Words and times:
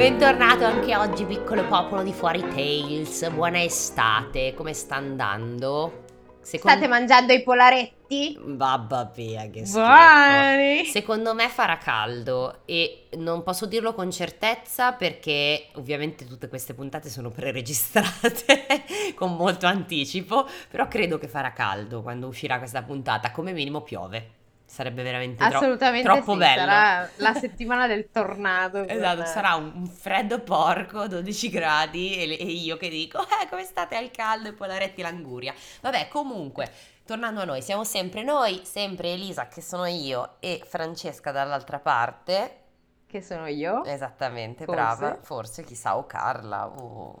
Bentornato 0.00 0.64
anche 0.64 0.96
oggi, 0.96 1.26
piccolo 1.26 1.66
popolo 1.66 2.02
di 2.02 2.14
Fuori 2.14 2.40
Tales. 2.40 3.28
Buona 3.32 3.62
estate, 3.62 4.54
come 4.54 4.72
sta 4.72 4.94
andando? 4.94 6.04
Secondo... 6.40 6.78
State 6.78 6.88
mangiando 6.88 7.34
i 7.34 7.42
polaretti? 7.42 8.40
Babba 8.42 9.04
Pia, 9.04 9.50
che 9.50 9.66
schifo. 9.66 9.84
Buoni! 9.84 10.86
Secondo 10.86 11.34
me 11.34 11.50
farà 11.50 11.76
caldo 11.76 12.62
e 12.64 13.08
non 13.18 13.42
posso 13.42 13.66
dirlo 13.66 13.92
con 13.92 14.10
certezza 14.10 14.94
perché 14.94 15.66
ovviamente 15.74 16.26
tutte 16.26 16.48
queste 16.48 16.72
puntate 16.72 17.10
sono 17.10 17.28
preregistrate 17.28 18.84
con 19.14 19.36
molto 19.36 19.66
anticipo, 19.66 20.48
però 20.70 20.88
credo 20.88 21.18
che 21.18 21.28
farà 21.28 21.52
caldo 21.52 22.00
quando 22.00 22.26
uscirà 22.26 22.56
questa 22.56 22.82
puntata, 22.82 23.32
come 23.32 23.52
minimo 23.52 23.82
piove. 23.82 24.38
Sarebbe 24.80 25.02
veramente 25.02 25.44
Assolutamente 25.44 26.06
tro- 26.06 26.14
troppo 26.14 26.32
sì, 26.32 26.38
bello. 26.38 26.60
Sarà 26.60 27.10
la 27.16 27.34
settimana 27.34 27.86
del 27.86 28.10
tornado. 28.10 28.82
esatto, 28.88 29.26
sarà 29.26 29.54
un 29.56 29.86
freddo 29.86 30.40
porco, 30.40 31.06
12 31.06 31.50
gradi 31.50 32.16
e, 32.16 32.38
e 32.40 32.44
io 32.44 32.78
che 32.78 32.88
dico, 32.88 33.20
eh, 33.20 33.46
come 33.50 33.64
state 33.64 33.94
al 33.94 34.10
caldo 34.10 34.48
e 34.48 34.52
poi 34.54 34.68
la 34.68 34.78
retti 34.78 35.02
l'anguria. 35.02 35.52
Vabbè, 35.82 36.08
comunque, 36.08 36.72
tornando 37.04 37.42
a 37.42 37.44
noi, 37.44 37.60
siamo 37.60 37.84
sempre 37.84 38.22
noi, 38.22 38.62
sempre 38.64 39.12
Elisa 39.12 39.48
che 39.48 39.60
sono 39.60 39.84
io 39.84 40.36
e 40.40 40.62
Francesca 40.66 41.30
dall'altra 41.30 41.78
parte. 41.78 42.62
Che 43.06 43.20
sono 43.20 43.48
io. 43.48 43.84
Esattamente, 43.84 44.64
Forse. 44.64 44.80
brava. 44.80 45.18
Forse, 45.20 45.62
chissà, 45.62 45.98
o 45.98 46.06
Carla 46.06 46.68
o 46.68 47.20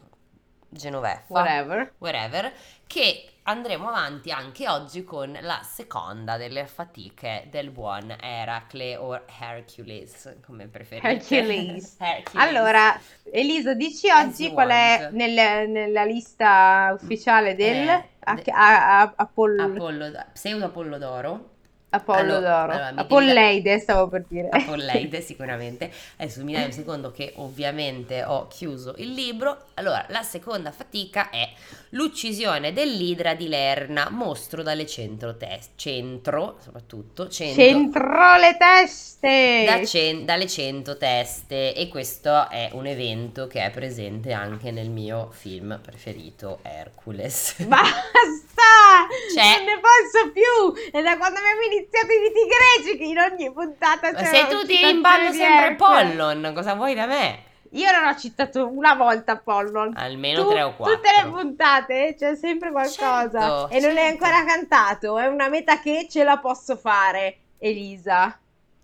Genoveffa. 0.70 1.24
Whatever. 1.32 1.92
Whatever. 1.98 2.52
Che 2.86 3.24
andremo 3.42 3.88
avanti 3.88 4.30
anche 4.30 4.68
oggi 4.68 5.02
con 5.04 5.36
la 5.40 5.60
seconda 5.64 6.36
delle 6.36 6.66
fatiche 6.66 7.48
del 7.50 7.70
buon 7.70 8.14
Eracle 8.20 8.96
o 8.96 9.20
Hercules, 9.40 10.36
come 10.44 10.66
preferite. 10.68 11.08
Hercules. 11.08 11.96
Hercules. 12.00 12.46
Allora, 12.46 12.98
Elisa, 13.32 13.74
dici 13.74 14.08
oggi 14.10 14.52
qual 14.52 14.68
è 14.70 15.08
nel- 15.12 15.68
nella 15.68 16.04
lista 16.04 16.96
ufficiale 17.00 17.54
del 17.56 17.88
Eh, 17.88 18.08
a- 18.20 18.42
a- 18.52 19.00
a- 19.00 19.12
Apollo, 19.16 19.62
Apollo, 19.62 20.24
pseudo 20.32 20.66
Apollodoro. 20.66 21.48
Apollo 21.90 22.18
allora- 22.36 22.38
d'oro. 22.60 22.72
allora, 22.72 22.92
mi 22.92 23.00
Apolleide, 23.00 23.78
stavo 23.80 24.08
per 24.08 24.24
dire. 24.28 24.48
Apolleide 24.52 25.20
sicuramente. 25.20 25.90
Adesso 26.16 26.44
mi 26.44 26.52
dai 26.52 26.64
un 26.64 26.72
secondo 26.72 27.10
che 27.10 27.32
ovviamente 27.36 28.22
ho 28.24 28.46
chiuso 28.48 28.94
il 28.98 29.12
libro. 29.12 29.66
Allora, 29.74 30.04
la 30.08 30.22
seconda 30.22 30.70
fatica 30.70 31.30
è 31.30 31.48
l'uccisione 31.90 32.72
dell'idra 32.72 33.34
di 33.34 33.48
Lerna, 33.48 34.08
mostro 34.10 34.62
dalle 34.62 34.86
centro 34.86 35.36
test, 35.36 35.70
centro 35.76 36.58
soprattutto, 36.62 37.28
centro, 37.28 37.62
Centro 37.62 38.36
le 38.36 38.56
teste! 38.56 39.64
da 39.66 39.84
cen- 39.84 40.24
dalle 40.24 40.46
cento 40.46 40.96
teste 40.96 41.74
e 41.74 41.88
questo 41.88 42.48
è 42.48 42.70
un 42.72 42.86
evento 42.86 43.46
che 43.48 43.64
è 43.64 43.70
presente 43.70 44.32
anche 44.32 44.70
nel 44.70 44.88
mio 44.90 45.30
film 45.32 45.78
preferito 45.82 46.60
Hercules. 46.62 47.56
Basta! 47.64 49.08
C'è- 49.34 49.56
Non 49.56 49.64
ne 49.64 49.80
posso 49.80 50.30
più! 50.32 50.90
È 50.92 51.02
da 51.02 51.16
quando 51.16 51.38
abbiamo 51.38 51.60
iniziato 51.62 51.78
i 51.88 52.18
miti 52.20 52.46
greci 52.84 52.98
che 52.98 53.04
in 53.04 53.18
ogni 53.18 53.52
puntata 53.52 54.12
c'era 54.12 54.24
se 54.24 54.46
tu 54.48 54.60
tiri 54.66 54.76
citazione 54.78 54.90
in 54.90 55.00
ballo 55.00 55.32
sempre. 55.32 55.74
Pollon, 55.76 56.52
cosa 56.54 56.74
vuoi 56.74 56.94
da 56.94 57.06
me? 57.06 57.44
Io 57.72 57.90
non 57.92 58.06
ho 58.08 58.16
citato 58.16 58.66
una 58.66 58.94
volta 58.94 59.36
Pollon. 59.36 59.92
Almeno 59.96 60.42
Tu- 60.42 60.50
tre 60.50 60.62
o 60.62 60.74
quattro. 60.74 60.96
Tutte 60.96 61.10
le 61.22 61.30
puntate 61.30 62.14
c'è 62.18 62.34
sempre 62.34 62.72
qualcosa. 62.72 63.40
Certo, 63.40 63.68
e 63.70 63.80
non 63.80 63.90
è 63.96 64.08
certo. 64.08 64.24
ancora 64.24 64.44
cantato. 64.44 65.18
È 65.18 65.26
una 65.26 65.48
meta 65.48 65.80
che 65.80 66.06
ce 66.10 66.24
la 66.24 66.38
posso 66.38 66.76
fare, 66.76 67.38
Elisa. 67.58 68.36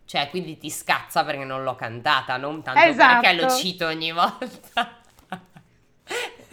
Cioè, 0.04 0.30
quindi 0.30 0.56
ti 0.56 0.70
scazza 0.70 1.24
perché 1.24 1.42
non 1.44 1.64
l'ho 1.64 1.74
cantata, 1.74 2.36
non 2.36 2.62
tanto 2.62 2.78
Esatto. 2.80 3.20
perché 3.22 3.36
lo 3.42 3.50
cito 3.50 3.86
ogni 3.86 4.12
volta. 4.14 4.98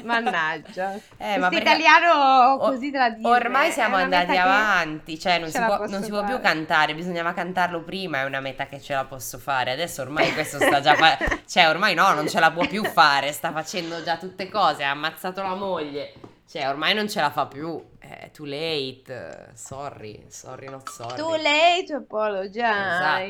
Mannaggia. 0.03 0.93
Eh, 1.17 1.37
ma 1.37 1.47
Questo 1.47 1.63
perché- 1.63 1.81
italiano 1.81 2.57
così 2.57 2.91
da 2.91 3.09
dire. 3.09 3.27
Ormai 3.29 3.69
è 3.69 3.71
siamo 3.71 3.95
andati 3.95 4.37
avanti, 4.37 5.19
cioè 5.19 5.39
non 5.39 5.49
si, 5.49 5.59
può, 5.59 5.85
non 5.87 6.03
si 6.03 6.09
può 6.09 6.23
più 6.23 6.39
cantare, 6.39 6.93
bisognava 6.95 7.33
cantarlo 7.33 7.81
prima, 7.81 8.19
è 8.21 8.23
una 8.25 8.39
meta 8.39 8.65
che 8.67 8.79
ce 8.81 8.93
la 8.93 9.05
posso 9.05 9.37
fare. 9.37 9.71
Adesso 9.71 10.01
ormai 10.01 10.33
questo 10.33 10.57
sta 10.59 10.79
già 10.81 10.93
fa- 10.95 11.17
cioè 11.47 11.67
ormai 11.69 11.93
no, 11.93 12.13
non 12.13 12.27
ce 12.27 12.39
la 12.39 12.51
può 12.51 12.65
più 12.67 12.83
fare, 12.83 13.31
sta 13.31 13.51
facendo 13.51 14.03
già 14.03 14.17
tutte 14.17 14.49
cose, 14.49 14.83
ha 14.83 14.91
ammazzato 14.91 15.41
la 15.41 15.55
moglie. 15.55 16.13
Cioè, 16.45 16.67
ormai 16.67 16.93
non 16.93 17.09
ce 17.09 17.19
la 17.19 17.31
fa 17.31 17.47
più. 17.47 17.83
Eh, 17.99 18.29
too 18.31 18.45
late. 18.45 19.51
Sorry, 19.55 20.25
sorry 20.27 20.69
not 20.69 20.87
sorry. 20.87 21.15
Too 21.15 21.35
late 21.37 21.93
apologize. 21.95 22.59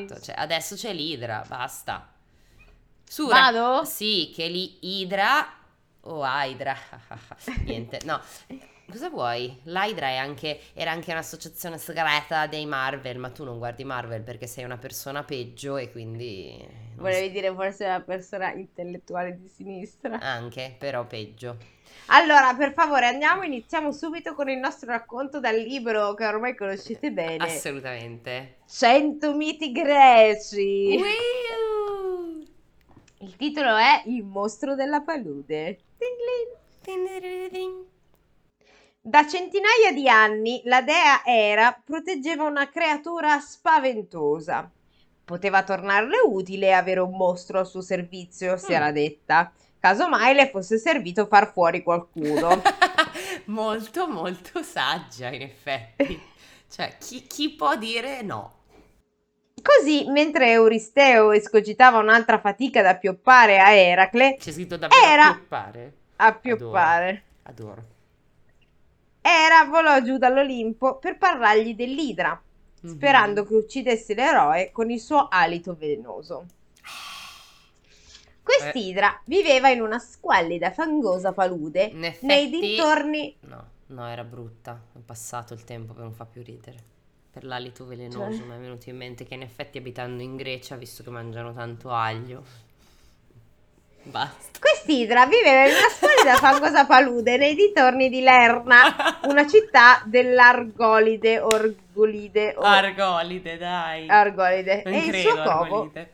Esatto, 0.07 0.19
cioè, 0.19 0.35
adesso 0.37 0.75
c'è 0.75 0.91
l'idra, 0.91 1.41
basta. 1.47 2.09
Sura, 3.07 3.51
Vado? 3.51 3.85
Sì, 3.85 4.31
che 4.35 4.47
lì 4.47 4.77
idra 5.03 5.45
o 6.03 6.23
Hydra. 6.25 6.75
Niente, 7.65 7.99
no. 8.05 8.19
Cosa 8.89 9.09
vuoi? 9.09 9.57
L'Hydra 9.63 10.07
è 10.07 10.17
anche, 10.17 10.59
era 10.73 10.91
anche 10.91 11.11
un'associazione 11.11 11.77
segreta 11.77 12.47
dei 12.47 12.65
Marvel, 12.65 13.17
ma 13.17 13.29
tu 13.29 13.43
non 13.43 13.57
guardi 13.57 13.83
Marvel 13.85 14.21
perché 14.21 14.45
sei 14.45 14.65
una 14.65 14.77
persona 14.77 15.23
peggio 15.23 15.77
e 15.77 15.89
quindi... 15.89 16.81
Volevi 16.95 17.31
dire 17.31 17.51
forse 17.53 17.85
una 17.85 18.01
persona 18.01 18.51
intellettuale 18.51 19.37
di 19.39 19.47
sinistra. 19.47 20.19
so- 20.19 20.25
Anche, 20.25 20.75
però 20.77 21.05
peggio. 21.05 21.57
Allora, 22.07 22.53
per 22.55 22.73
favore, 22.73 23.07
andiamo, 23.07 23.43
iniziamo 23.43 23.91
subito 23.91 24.35
con 24.35 24.49
il 24.49 24.57
nostro 24.57 24.89
racconto 24.89 25.39
dal 25.39 25.55
libro 25.55 26.13
che 26.13 26.25
ormai 26.27 26.55
conoscete 26.55 27.11
bene. 27.11 27.43
Assolutamente. 27.43 28.57
100 28.69 29.33
miti 29.33 29.71
greci. 29.71 30.87
Wiu! 30.99 31.62
Il 33.43 33.49
titolo 33.49 33.75
è 33.75 34.03
Il 34.05 34.23
mostro 34.23 34.73
della 34.73 35.01
palude. 35.01 35.79
Da 39.01 39.27
centinaia 39.27 39.91
di 39.93 40.07
anni 40.07 40.61
la 40.63 40.81
dea 40.81 41.25
Era 41.25 41.77
proteggeva 41.83 42.45
una 42.45 42.69
creatura 42.69 43.37
spaventosa. 43.41 44.71
Poteva 45.25 45.61
tornarle 45.63 46.19
utile 46.25 46.73
avere 46.73 47.01
un 47.01 47.17
mostro 47.17 47.59
al 47.59 47.67
suo 47.67 47.81
servizio, 47.81 48.55
si 48.55 48.71
Mm. 48.71 48.75
era 48.75 48.91
detta. 48.93 49.51
Casomai 49.77 50.33
le 50.35 50.49
fosse 50.49 50.77
servito 50.77 51.25
far 51.25 51.51
fuori 51.51 51.83
qualcuno. 51.83 52.61
molto, 53.47 54.07
molto 54.07 54.63
saggia, 54.63 55.27
in 55.27 55.41
effetti. 55.41 56.17
Cioè, 56.73 56.95
chi, 56.97 57.27
chi 57.27 57.51
può 57.51 57.75
dire 57.75 58.21
no? 58.23 58.62
Così, 59.63 60.05
mentre 60.09 60.51
Euristeo 60.51 61.31
escogitava 61.31 61.97
un'altra 61.99 62.37
fatica 62.37 62.81
da 62.81 62.95
pioppare 62.95 63.59
a 63.59 63.71
Eracle, 63.71 64.35
C'è 64.37 64.51
scritto 64.51 64.75
davvero 64.77 65.01
Era- 65.01 65.27
a 65.29 65.33
pioppare? 65.35 65.93
a 66.17 66.33
pioppare, 66.33 67.23
Adoro. 67.43 67.83
Era 69.21 69.63
volò 69.63 70.01
giù 70.01 70.17
dall'Olimpo 70.17 70.97
per 70.97 71.17
parlargli 71.17 71.75
dell'Idra, 71.75 72.39
Mhm. 72.81 72.89
sperando 72.91 73.45
che 73.45 73.55
uccidesse 73.55 74.13
l'eroe 74.13 74.71
con 74.73 74.91
il 74.91 74.99
suo 74.99 75.27
alito 75.29 75.75
velenoso. 75.79 76.45
Quest'Idra 78.43 79.21
viveva 79.25 79.69
in 79.69 79.81
una 79.81 79.99
squallida, 79.99 80.71
fangosa 80.71 81.31
palude 81.31 81.89
effetti... 81.93 82.25
nei 82.25 82.49
dintorni. 82.49 83.37
No, 83.41 83.65
no, 83.87 84.07
era 84.09 84.25
brutta. 84.25 84.77
È 84.93 84.99
passato 84.99 85.53
il 85.53 85.63
tempo 85.63 85.93
per 85.93 86.03
non 86.03 86.13
fa 86.13 86.25
più 86.25 86.43
ridere. 86.43 86.91
Per 87.33 87.43
l'alito 87.43 87.85
velenoso 87.85 88.37
Cioè? 88.37 88.45
mi 88.45 88.55
è 88.55 88.59
venuto 88.59 88.89
in 88.89 88.97
mente 88.97 89.25
che 89.25 89.33
in 89.33 89.41
effetti 89.41 89.79
abitando 89.79 90.21
in 90.21 90.35
Grecia, 90.35 90.75
visto 90.75 91.01
che 91.03 91.09
mangiano 91.09 91.51
tanto 91.53 91.89
aglio... 91.89 92.43
Basta. 94.05 94.59
Quest'Idra 94.59 95.25
viveva 95.25 95.63
in 95.65 95.75
una 95.77 95.87
squallida, 95.89 96.35
fangosa 96.35 96.85
palude 96.85 97.37
nei 97.37 97.55
dintorni 97.55 98.09
di 98.09 98.19
Lerna, 98.19 99.21
una 99.29 99.47
città 99.47 100.03
dell'Argolide, 100.05 101.39
Orgolide, 101.39 102.53
or- 102.57 102.65
Argolide, 102.65 103.57
dai. 103.57 104.09
Argolide. 104.09 104.81
Non 104.83 104.93
E 104.93 104.97
il 104.97 105.07
credo, 105.07 105.29
suo 105.29 105.35
covo, 105.43 105.51
Argolide. 105.61 106.11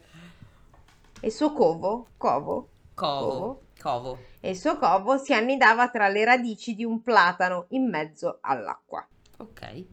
e 1.19 1.27
il 1.27 1.33
suo 1.33 1.51
covo, 1.53 2.07
covo, 2.15 2.69
Covo. 2.93 3.61
Covo. 3.81 4.19
e 4.39 4.49
il 4.51 4.57
suo 4.57 4.77
covo 4.77 5.17
si 5.17 5.33
annidava 5.33 5.89
tra 5.89 6.09
le 6.09 6.23
radici 6.25 6.75
di 6.75 6.83
un 6.83 7.01
platano 7.01 7.65
in 7.69 7.89
mezzo 7.89 8.37
all'acqua. 8.41 9.03
Ok. 9.37 9.85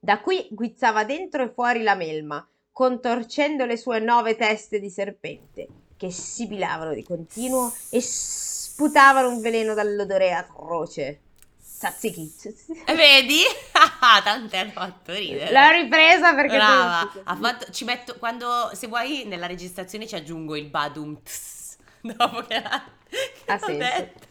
Da 0.00 0.20
qui 0.20 0.46
guizzava 0.50 1.04
dentro 1.04 1.42
e 1.42 1.50
fuori 1.52 1.82
la 1.82 1.94
melma, 1.96 2.46
contorcendo 2.72 3.66
le 3.66 3.76
sue 3.76 3.98
nove 3.98 4.36
teste 4.36 4.78
di 4.78 4.90
serpente, 4.90 5.66
che 5.96 6.10
sibilavano 6.10 6.94
di 6.94 7.02
continuo 7.02 7.72
e 7.90 8.00
sputavano 8.00 9.28
un 9.28 9.40
veleno 9.40 9.74
dall'odore 9.74 10.32
atroce. 10.32 11.20
Tzatziki. 11.60 12.32
E 12.86 12.94
vedi? 12.94 13.40
Tante 14.24 14.56
hanno 14.56 14.70
fatto 14.70 15.12
ridere. 15.12 15.52
L'ho 15.52 15.82
ripresa 15.82 16.34
perché... 16.34 16.56
Brava, 16.56 17.12
ha 17.24 17.36
fatto, 17.36 17.70
ci 17.72 17.84
metto, 17.84 18.16
quando, 18.18 18.70
se 18.74 18.86
vuoi 18.86 19.24
nella 19.26 19.46
registrazione 19.46 20.06
ci 20.06 20.14
aggiungo 20.14 20.56
il 20.56 20.66
badum 20.66 21.20
tss, 21.22 21.76
dopo 22.02 22.42
che 22.42 22.60
l'ha, 22.60 22.84
che 23.08 23.52
Ha 23.52 23.58
senso. 23.58 23.76
detto. 23.76 24.26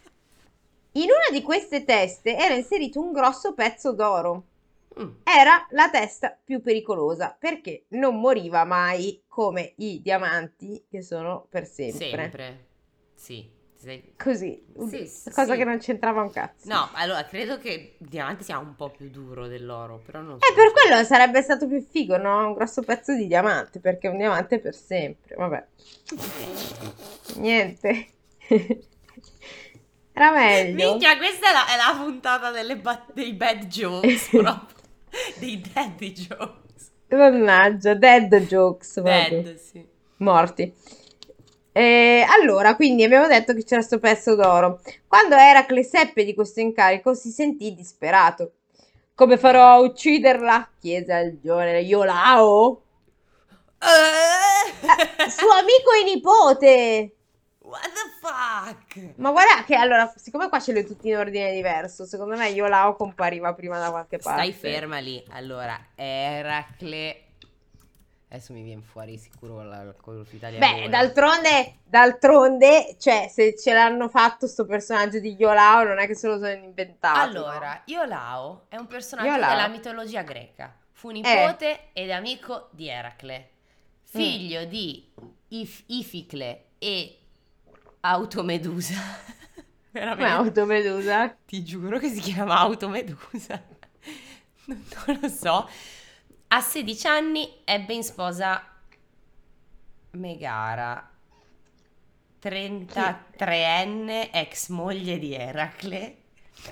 In 0.94 1.10
una 1.10 1.38
di 1.38 1.42
queste 1.42 1.84
teste 1.84 2.36
era 2.36 2.54
inserito 2.54 3.00
un 3.00 3.12
grosso 3.12 3.54
pezzo 3.54 3.94
d'oro. 3.94 4.44
Mm, 5.00 5.10
Era 5.24 5.68
la 5.72 5.90
testa 5.90 6.38
più 6.44 6.62
pericolosa 6.62 7.36
perché 7.38 7.86
non 7.90 8.20
moriva 8.20 8.64
mai 8.66 9.24
come 9.28 9.74
i 9.78 10.02
diamanti 10.02 10.86
che 10.90 11.02
sono 11.02 11.46
per 11.50 11.66
sempre. 11.66 12.08
sempre. 12.10 12.66
Sì. 13.16 13.56
Sei... 13.78 14.14
Così, 14.18 14.66
Sì, 14.90 15.08
cosa 15.32 15.52
sì. 15.52 15.58
che 15.58 15.64
non 15.64 15.78
c'entrava 15.78 16.24
un 16.24 16.32
cazzo. 16.32 16.68
No, 16.68 16.90
allora 16.94 17.24
credo 17.26 17.60
che 17.60 17.96
il 18.00 18.08
diamante 18.08 18.44
sia 18.44 18.58
un 18.58 18.76
po' 18.76 18.90
più 18.90 19.08
duro 19.12 19.46
dell'oro, 19.48 20.02
però 20.04 20.22
non 20.22 20.38
E 20.38 20.40
so. 20.40 20.52
Eh, 20.52 20.56
per 20.56 20.72
quello 20.72 21.04
sarebbe 21.04 21.44
stato 21.44 21.68
più 21.68 21.80
figo, 21.80 22.18
no? 22.18 22.48
Un 22.48 22.54
grosso 22.54 22.82
pezzo 22.82 23.14
di 23.16 23.28
diamante, 23.28 23.80
perché 23.80 24.08
un 24.08 24.18
diamante 24.18 24.56
è 24.56 24.60
per 24.60 24.74
sempre. 24.74 25.36
Vabbè, 25.36 25.64
niente. 27.36 28.08
Era 30.12 30.32
meglio. 30.32 30.74
Minchia, 30.94 31.16
questa 31.18 31.50
è 31.50 31.54
la, 31.54 31.68
è 31.68 31.78
la 31.78 32.04
puntata 32.04 32.50
delle 32.50 32.78
ba- 32.78 33.06
dei 33.14 33.34
bad 33.34 33.66
jokes, 33.68 34.30
proprio. 34.34 34.76
dei 35.40 35.62
daddy 35.62 36.12
jokes. 36.14 36.92
Mannaggia, 37.10 37.94
dead 37.94 38.36
jokes. 38.48 39.00
Dead, 39.00 39.56
sì. 39.56 39.86
morti. 40.18 40.74
Eh, 41.72 42.26
allora, 42.28 42.76
quindi 42.76 43.04
abbiamo 43.04 43.28
detto 43.28 43.54
che 43.54 43.64
c'era 43.64 43.82
sto 43.82 44.00
pezzo 44.00 44.36
d'oro. 44.36 44.82
Quando 45.08 45.36
Eracle 45.36 45.84
seppe 45.84 46.26
di 46.26 46.34
questo 46.34 46.60
incarico, 46.60 47.14
si 47.14 47.30
sentì 47.30 47.74
disperato. 47.74 48.54
Come 49.14 49.38
farò 49.38 49.66
a 49.68 49.80
ucciderla? 49.80 50.72
chiese 50.80 51.14
al 51.14 51.40
giovane 51.40 51.82
Iolao, 51.82 52.82
Eh, 53.80 55.30
suo 55.30 55.52
amico 55.52 55.92
e 56.02 56.04
nipote. 56.04 57.16
What 57.68 57.82
the 57.82 58.10
fuck? 58.22 59.18
Ma 59.18 59.32
guarda 59.32 59.66
che 59.66 59.76
allora, 59.76 60.12
siccome 60.16 60.48
qua 60.48 60.60
ce 60.62 60.72
le 60.72 60.86
tutti 60.86 61.10
in 61.10 61.18
ordine 61.18 61.52
diverso, 61.52 62.06
secondo 62.06 62.38
me 62.38 62.48
Iolao 62.50 62.96
compariva 62.96 63.54
prima 63.54 63.78
da 63.78 63.90
qualche 63.90 64.20
parte. 64.20 64.52
Stai 64.52 64.54
ferma 64.54 65.00
lì. 65.00 65.22
Allora, 65.32 65.78
Eracle. 65.94 67.24
Adesso 68.30 68.54
mi 68.54 68.62
viene 68.62 68.82
fuori 68.82 69.18
sicuro 69.18 69.64
la 69.64 69.94
con 70.02 70.26
italiano. 70.32 70.66
Beh, 70.66 70.90
d'altronde, 70.90 71.80
d'altronde, 71.84 72.96
cioè, 73.00 73.30
se 73.30 73.58
ce 73.58 73.74
l'hanno 73.74 74.08
fatto 74.08 74.48
sto 74.48 74.66
personaggio 74.66 75.20
di 75.20 75.36
Iolao, 75.38 75.84
non 75.84 76.00
è 76.00 76.08
che 76.08 76.16
se 76.16 76.28
lo 76.28 76.36
sono 76.36 76.52
inventato. 76.52 77.20
Allora, 77.20 77.82
Iolao 77.86 78.66
è 78.70 78.78
un 78.78 78.88
personaggio 78.88 79.30
Iolao. 79.30 79.50
della 79.50 79.68
mitologia 79.68 80.22
greca. 80.24 80.74
Fu 80.92 81.10
nipote 81.10 81.90
ed 81.94 82.12
amico 82.12 82.70
di 82.72 82.90
Eracle, 82.90 83.50
figlio 84.04 84.66
di 84.66 85.10
If- 85.50 85.84
Ificle 85.88 86.64
e 86.80 87.20
Automedusa. 88.10 88.94
Come 88.96 89.66
Veramente, 89.92 90.26
automedusa? 90.26 91.36
ti 91.46 91.64
giuro 91.64 91.98
che 92.00 92.10
si 92.10 92.20
chiama 92.20 92.58
Automedusa. 92.60 93.62
Non 94.68 94.84
non 95.06 95.20
lo 95.22 95.30
so. 95.30 95.70
A 96.50 96.60
16 96.62 97.08
anni 97.08 97.62
ebbe 97.64 97.94
in 97.94 98.04
sposa 98.04 98.62
Megara, 100.12 101.10
33enne 102.44 104.30
ex 104.32 104.68
moglie 104.70 105.18
di 105.20 105.34
Eracle. 105.34 106.18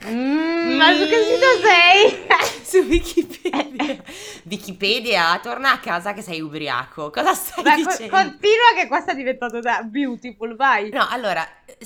Mm, 0.08 0.76
ma 0.76 0.94
su 0.94 1.08
che 1.08 1.24
sito 1.24 1.46
sei? 1.64 2.25
Su 2.68 2.78
Wikipedia. 2.80 4.02
Wikipedia, 4.46 5.40
torna 5.40 5.72
a 5.74 5.80
casa 5.80 6.14
che 6.14 6.22
sei 6.22 6.42
ubriaco. 6.42 7.10
Cosa 7.12 7.34
stai 7.34 7.64
co- 7.64 7.90
dicendo? 7.92 8.16
continua 8.16 8.74
che 8.76 8.88
qua 8.88 9.00
sta 9.02 9.14
diventando 9.14 9.60
da 9.60 9.84
beautiful, 9.84 10.56
vai. 10.56 10.90
No, 10.90 11.06
allora, 11.08 11.42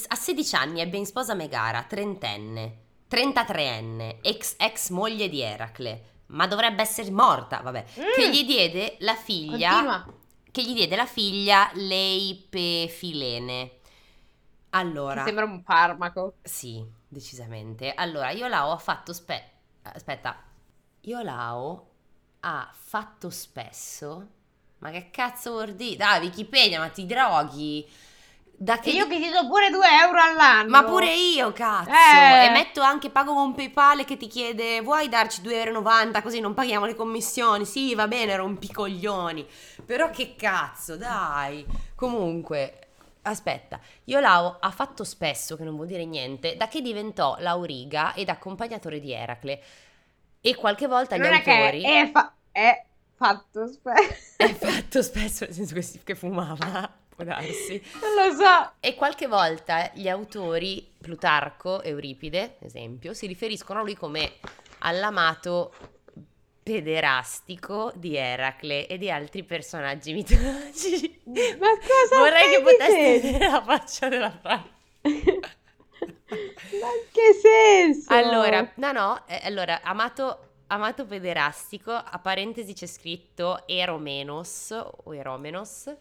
a 0.08 0.16
16 0.16 0.56
anni 0.56 0.80
ebbe 0.82 0.98
in 0.98 1.06
sposa 1.06 1.34
Megara, 1.34 1.84
trentenne, 1.84 2.78
33enne, 3.10 4.18
ex, 4.22 4.56
ex 4.58 4.90
moglie 4.90 5.28
di 5.28 5.42
Eracle, 5.42 6.04
ma 6.28 6.48
dovrebbe 6.48 6.82
essere 6.82 7.12
morta, 7.12 7.60
vabbè, 7.62 7.84
che 8.16 8.28
Mm. 8.28 8.32
gli 8.32 8.46
diede 8.46 8.96
la 9.00 9.16
figlia, 9.16 9.70
Continua. 9.72 10.06
che 10.52 10.64
gli 10.64 10.74
diede 10.74 10.96
la 10.96 11.06
figlia 11.06 11.70
Leipefilene. 11.74 13.72
Allora, 14.72 15.22
Mi 15.22 15.26
sembra 15.26 15.46
un 15.46 15.62
farmaco. 15.64 16.36
Sì, 16.44 16.86
decisamente. 17.08 17.92
Allora, 17.94 18.30
Iolao 18.32 18.72
ha 18.72 18.78
fatto 18.78 19.14
spe... 19.14 19.44
Aspetta. 19.82 20.44
Iolao 21.02 21.88
ha 22.42 22.70
fatto 22.72 23.30
spesso... 23.30 24.28
Ma 24.80 24.92
che 24.92 25.10
cazzo 25.12 25.52
vuol 25.52 25.74
dire? 25.74 25.98
Dai, 25.98 26.22
Wikipedia, 26.22 26.80
ma 26.80 26.88
ti 26.88 27.06
droghi? 27.06 27.86
Da 28.62 28.80
che 28.80 28.92
E 28.92 28.94
io 28.94 29.08
che 29.08 29.18
ti 29.18 29.30
do 29.30 29.46
pure 29.48 29.70
2 29.70 29.86
euro 30.04 30.22
all'anno. 30.22 30.70
Ma 30.70 30.86
pure 30.86 31.14
io, 31.14 31.52
cazzo! 31.52 31.90
Eh. 31.90 32.46
E 32.46 32.50
metto 32.52 32.80
anche, 32.80 33.10
pago 33.10 33.34
con 33.34 33.54
PayPal 33.54 34.06
che 34.06 34.16
ti 34.16 34.28
chiede, 34.28 34.80
vuoi 34.80 35.10
darci 35.10 35.42
2,90 35.42 35.52
euro 35.68 36.22
così 36.22 36.40
non 36.40 36.54
paghiamo 36.54 36.86
le 36.86 36.96
commissioni? 36.96 37.66
Sì, 37.66 37.94
va 37.94 38.08
bene, 38.08 38.38
rompicoglioni. 38.38 39.46
Però 39.86 40.10
che 40.12 40.36
cazzo, 40.38 40.96
dai! 40.96 41.66
Comunque, 41.94 42.88
aspetta, 43.24 43.82
Iolao 44.06 44.60
ha 44.62 44.72
fatto 44.72 45.04
spesso, 45.04 45.58
che 45.58 45.66
non 45.66 45.76
vuol 45.76 45.88
dire 45.88 46.06
niente, 46.06 46.56
da 46.56 46.70
che 46.70 46.82
diventò 46.82 47.36
l'auriga 47.40 48.14
ed 48.14 48.30
accompagnatore 48.30 49.02
di 49.02 49.12
Eracle. 49.12 49.62
E 50.42 50.56
qualche 50.56 50.88
volta 50.88 51.18
gli 51.18 51.22
Non 51.22 51.42
che 51.42 51.52
autori... 51.52 51.84
è, 51.84 52.10
fa- 52.12 52.34
è 52.52 52.86
fatto, 53.16 53.62
aspetta. 53.62 54.16
È 54.38 54.48
fatto 54.54 55.02
spesso, 55.02 55.46
nel 55.46 55.54
senso 55.54 55.74
che, 55.74 55.86
che 56.04 56.16
fumava, 56.16 56.90
può 57.14 57.24
darsi. 57.26 57.82
Non 58.02 58.28
lo 58.28 58.34
so. 58.36 58.72
E 58.80 58.96
qualche 58.96 59.28
volta 59.28 59.92
gli 59.94 60.08
autori, 60.08 60.90
Plutarco, 60.98 61.82
Euripide, 61.84 62.58
esempio, 62.62 63.14
si 63.14 63.28
riferiscono 63.28 63.80
a 63.80 63.84
lui 63.84 63.96
come 63.96 64.34
all'amato 64.80 65.74
pederastico 66.64 67.92
di 67.96 68.16
Eracle 68.16 68.88
e 68.88 68.98
di 68.98 69.10
altri 69.10 69.44
personaggi 69.44 70.14
mitologici. 70.16 71.20
Ma 71.26 71.68
cosa 71.78 72.18
Vorrei 72.18 72.50
che 72.50 72.62
poteste 72.62 72.96
dicendo? 73.14 73.28
vedere 73.32 73.52
la 73.52 73.64
faccia 73.64 74.08
della 74.08 74.32
Fra. 74.32 74.64
Ma 76.80 76.88
che 77.12 77.34
senso? 77.34 78.14
Allora, 78.14 78.72
no, 78.76 78.92
no, 78.92 79.28
eh, 79.28 79.42
allora, 79.44 79.82
amato, 79.82 80.52
amato 80.68 81.06
pederastico, 81.06 81.92
a 81.92 82.20
parentesi 82.20 82.74
c'è 82.74 82.86
scritto 82.86 83.68
Eromenos 83.68 84.72
o 84.72 85.16
Eromenos, 85.16 85.94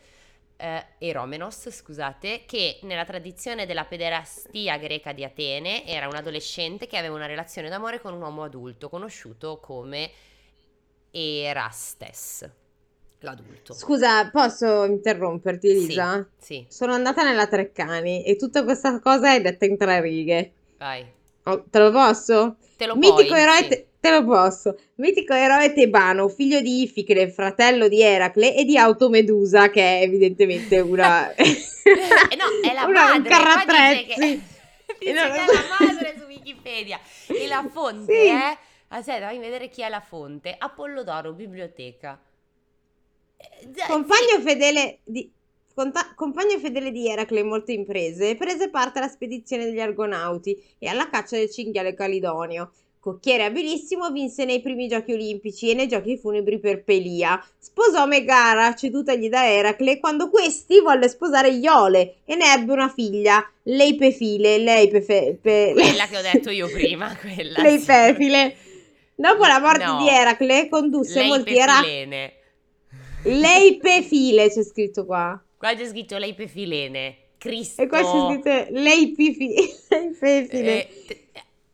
eh, 0.56 0.84
Eromenos, 0.98 1.70
scusate, 1.70 2.44
che 2.46 2.78
nella 2.82 3.04
tradizione 3.04 3.66
della 3.66 3.84
pederastia 3.84 4.76
greca 4.78 5.12
di 5.12 5.25
Atene 5.25 5.86
era 5.86 6.06
un 6.08 6.14
adolescente 6.16 6.86
che 6.86 6.96
aveva 6.96 7.14
una 7.14 7.26
relazione 7.26 7.69
d'amore 7.69 8.00
con 8.00 8.14
un 8.14 8.22
uomo 8.22 8.44
adulto, 8.44 8.88
conosciuto 8.88 9.58
come 9.60 10.10
Erastes, 11.10 12.48
l'adulto. 13.20 13.73
Scusa, 13.73 14.30
posso 14.30 14.85
interromperti, 14.85 15.68
Elisa? 15.68 16.28
Sì, 16.37 16.64
Sono 16.68 16.92
andata 16.92 17.23
nella 17.25 17.47
Treccani 17.47 18.25
e 18.25 18.37
tutta 18.37 18.64
questa 18.64 19.00
cosa 19.00 19.35
è 19.35 19.40
detta 19.40 19.64
in 19.64 19.76
tre 19.76 20.00
righe. 20.00 20.52
Vai. 20.78 21.06
Oh, 21.44 21.64
te 21.70 21.78
lo 21.78 21.90
posso? 21.90 22.56
Te 22.76 22.87
lo 22.87 22.94
Mitico 22.97 23.26
puoi, 23.28 23.40
eroe, 23.40 23.56
sì. 23.62 23.68
te, 23.68 23.87
te 24.00 24.11
lo 24.11 24.25
posso. 24.25 24.78
Mitico 24.97 25.32
eroe 25.35 25.73
tebano, 25.73 26.28
figlio 26.28 26.61
di 26.61 26.82
Ificle, 26.82 27.30
fratello 27.30 27.88
di 27.88 28.02
Eracle 28.02 28.54
e 28.54 28.64
di 28.64 28.76
Automedusa, 28.76 29.70
che 29.70 29.99
è 29.99 30.02
evidentemente 30.02 30.78
una... 30.80 31.32
Eh 31.88 32.37
no, 32.37 32.44
è 32.68 32.75
la 32.75 32.85
una- 32.85 33.12
un 33.12 33.23
madre. 33.23 33.30
Carrattrezzi. 33.30 34.14
che, 34.14 34.40
dice 34.99 35.12
che 35.12 35.18
è 35.20 35.44
la 35.47 35.87
madre 35.87 36.14
su 36.18 36.25
Wikipedia. 36.26 37.00
E 37.26 37.47
la 37.47 37.66
fonte 37.73 38.12
Sì. 38.12 38.26
è... 38.28 38.58
Aspetta, 38.90 39.26
fammi 39.28 39.38
vedere 39.38 39.68
chi 39.68 39.82
è 39.82 39.88
la 39.88 40.00
fonte. 40.00 40.54
Apollodoro, 40.56 41.32
biblioteca. 41.32 42.18
Eh, 43.37 43.68
Compagno 43.87 44.40
fedele 44.42 44.99
di... 45.04 45.30
conta- 45.78 46.12
Compagno 46.16 46.58
fedele 46.58 46.90
di 46.90 47.08
Eracle 47.08 47.38
in 47.40 47.47
molte 47.47 47.73
imprese, 47.73 48.35
prese 48.35 48.68
parte 48.68 48.99
alla 48.99 49.06
spedizione 49.06 49.64
degli 49.64 49.78
Argonauti 49.78 50.61
e 50.76 50.88
alla 50.88 51.08
caccia 51.08 51.37
del 51.37 51.49
cinghiale 51.50 51.94
calidonio. 51.94 52.73
Cocchiere 52.99 53.44
abilissimo, 53.44 54.11
vinse 54.11 54.44
nei 54.44 54.61
primi 54.61 54.88
giochi 54.88 55.12
olimpici 55.12 55.70
e 55.70 55.75
nei 55.75 55.87
giochi 55.87 56.18
funebri 56.18 56.58
per 56.58 56.82
Pelia. 56.82 57.40
Sposò 57.56 58.06
Megara, 58.06 58.75
cedutagli 58.75 59.28
da 59.28 59.47
Eracle, 59.49 60.00
quando 60.00 60.28
questi 60.28 60.80
volle 60.80 61.08
sposare 61.08 61.50
Iole 61.50 62.16
e 62.25 62.35
ne 62.35 62.52
ebbe 62.54 62.73
una 62.73 62.88
figlia, 62.88 63.40
Leipefile, 63.62 64.58
Leipefe... 64.58 65.38
pe- 65.40 65.70
Quella 65.75 66.06
che 66.08 66.16
ho 66.18 66.23
detto 66.23 66.50
io 66.50 66.68
prima, 66.68 67.14
quella. 67.23 67.62
Leipefile. 67.62 68.56
Dopo 69.14 69.44
la 69.47 69.61
morte 69.61 69.85
No. 69.85 69.99
di 69.99 70.08
Eracle, 70.08 70.68
condusse 70.68 71.23
molti 71.25 71.56
era... 71.56 71.80
Leipefilene. 71.80 72.32
Leipefile 73.23 74.50
c'è 74.50 74.62
scritto 74.64 75.06
qua. 75.06 75.40
Qua 75.58 75.74
c'è 75.74 75.86
scritto 75.88 76.16
Leipefilene. 76.16 77.16
Cristo. 77.36 77.82
E 77.82 77.86
qua 77.88 77.98
c'è 77.98 78.40
scritto 78.40 78.66
Leipefile. 78.80 79.54
Leipefile. 79.90 80.88
Eh, 80.88 81.22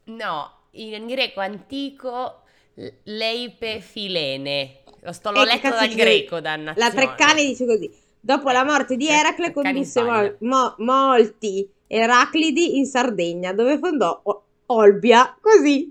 no, 0.04 0.50
in 0.72 1.06
greco 1.06 1.40
antico 1.40 2.40
l- 2.74 2.86
Leipefilene. 3.04 4.78
Lo 5.02 5.12
sto 5.12 5.30
l'ho 5.30 5.44
letto 5.44 5.68
dal 5.68 5.88
greco, 5.90 6.36
La 6.36 6.40
dannazione. 6.40 6.90
Treccani 6.90 7.44
dice 7.46 7.66
così. 7.66 7.90
Dopo 8.18 8.50
la 8.50 8.64
morte 8.64 8.96
di 8.96 9.06
Eracle 9.06 9.52
condusse 9.52 10.02
mol- 10.02 10.36
mo- 10.40 10.74
molti 10.78 11.68
Eraclidi 11.86 12.78
in 12.78 12.86
Sardegna, 12.86 13.52
dove 13.52 13.78
fondò 13.78 14.22
Olbia. 14.66 15.36
Così 15.38 15.90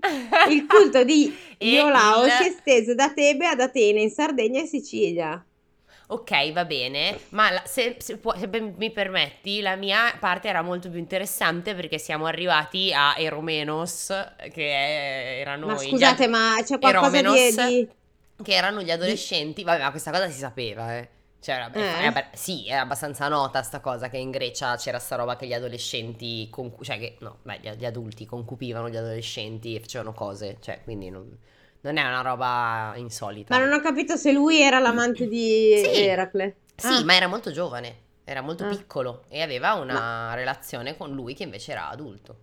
il 0.50 0.66
culto 0.66 1.04
di 1.04 1.32
Iolao 1.58 2.24
il- 2.24 2.32
si 2.32 2.46
estese 2.48 2.96
da 2.96 3.12
Tebe 3.12 3.46
ad 3.46 3.60
Atene, 3.60 4.00
in 4.02 4.10
Sardegna 4.10 4.60
e 4.60 4.66
Sicilia. 4.66 5.44
Ok, 6.06 6.52
va 6.52 6.64
bene, 6.66 7.18
ma 7.30 7.50
la- 7.50 7.62
se, 7.64 7.96
se 7.98 8.18
può- 8.18 8.36
se 8.36 8.46
mi 8.76 8.90
permetti, 8.90 9.60
la 9.62 9.74
mia 9.74 10.14
parte 10.20 10.48
era 10.48 10.60
molto 10.60 10.90
più 10.90 10.98
interessante 10.98 11.74
perché 11.74 11.98
siamo 11.98 12.26
arrivati 12.26 12.92
a 12.92 13.14
Eromenos, 13.16 14.12
che 14.52 14.66
è- 14.70 15.38
erano 15.40 15.66
Ma 15.66 15.78
scusate, 15.78 16.24
gia- 16.24 16.28
ma 16.28 16.56
c'è 16.62 16.78
qualcosa 16.78 17.16
Eromenos, 17.18 17.66
di- 17.66 17.88
che 18.42 18.52
erano 18.52 18.82
gli 18.82 18.90
adolescenti. 18.90 19.64
Vabbè, 19.64 19.82
ma 19.82 19.90
questa 19.90 20.10
cosa 20.10 20.28
si 20.28 20.38
sapeva, 20.38 20.94
eh. 20.96 21.08
Cioè, 21.40 21.54
era- 21.54 21.70
Eh? 21.72 22.06
abba- 22.06 22.28
sì, 22.32 22.66
è 22.68 22.72
abbastanza 22.74 23.28
nota 23.28 23.62
sta 23.62 23.80
cosa 23.80 24.08
che 24.08 24.16
in 24.18 24.30
Grecia 24.30 24.76
c'era 24.76 24.98
sta 24.98 25.16
roba 25.16 25.36
che 25.36 25.46
gli 25.46 25.52
adolescenti, 25.54 26.48
concu- 26.50 26.82
cioè 26.84 26.98
che, 26.98 27.16
no, 27.20 27.38
beh, 27.42 27.60
gli, 27.62 27.70
gli 27.70 27.84
adulti 27.84 28.24
concupivano 28.26 28.88
gli 28.90 28.96
adolescenti 28.96 29.74
e 29.74 29.80
facevano 29.80 30.12
cose, 30.12 30.56
cioè, 30.60 30.80
quindi 30.84 31.10
non, 31.10 31.36
non 31.84 31.96
è 31.98 32.06
una 32.06 32.20
roba 32.22 32.92
insolita. 32.96 33.56
Ma 33.56 33.64
non 33.64 33.72
ho 33.74 33.80
capito 33.80 34.16
se 34.16 34.32
lui 34.32 34.60
era 34.60 34.78
l'amante 34.78 35.28
di 35.28 35.74
Sì. 35.82 36.00
Eracle. 36.02 36.56
Sì, 36.76 36.86
Ah. 36.86 37.04
ma 37.04 37.14
era 37.14 37.26
molto 37.26 37.50
giovane, 37.52 37.96
era 38.24 38.40
molto 38.40 38.64
Ah. 38.64 38.68
piccolo 38.68 39.24
e 39.28 39.42
aveva 39.42 39.74
una 39.74 40.32
relazione 40.34 40.96
con 40.96 41.12
lui 41.12 41.34
che 41.34 41.42
invece 41.44 41.72
era 41.72 41.88
adulto. 41.88 42.36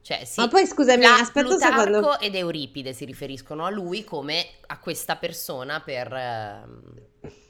Cioè, 0.00 0.24
sì. 0.24 0.40
Ma 0.40 0.48
poi 0.48 0.66
scusami, 0.66 1.00
Pla- 1.00 1.18
aspetta 1.18 1.48
un 1.52 1.58
secondo. 1.58 2.18
ed 2.18 2.34
Euripide 2.34 2.92
si 2.94 3.04
riferiscono 3.04 3.66
a 3.66 3.70
lui 3.70 4.04
come 4.04 4.42
a 4.66 4.78
questa 4.78 5.16
persona 5.16 5.80
per, 5.80 6.10
ehm, 6.12 6.82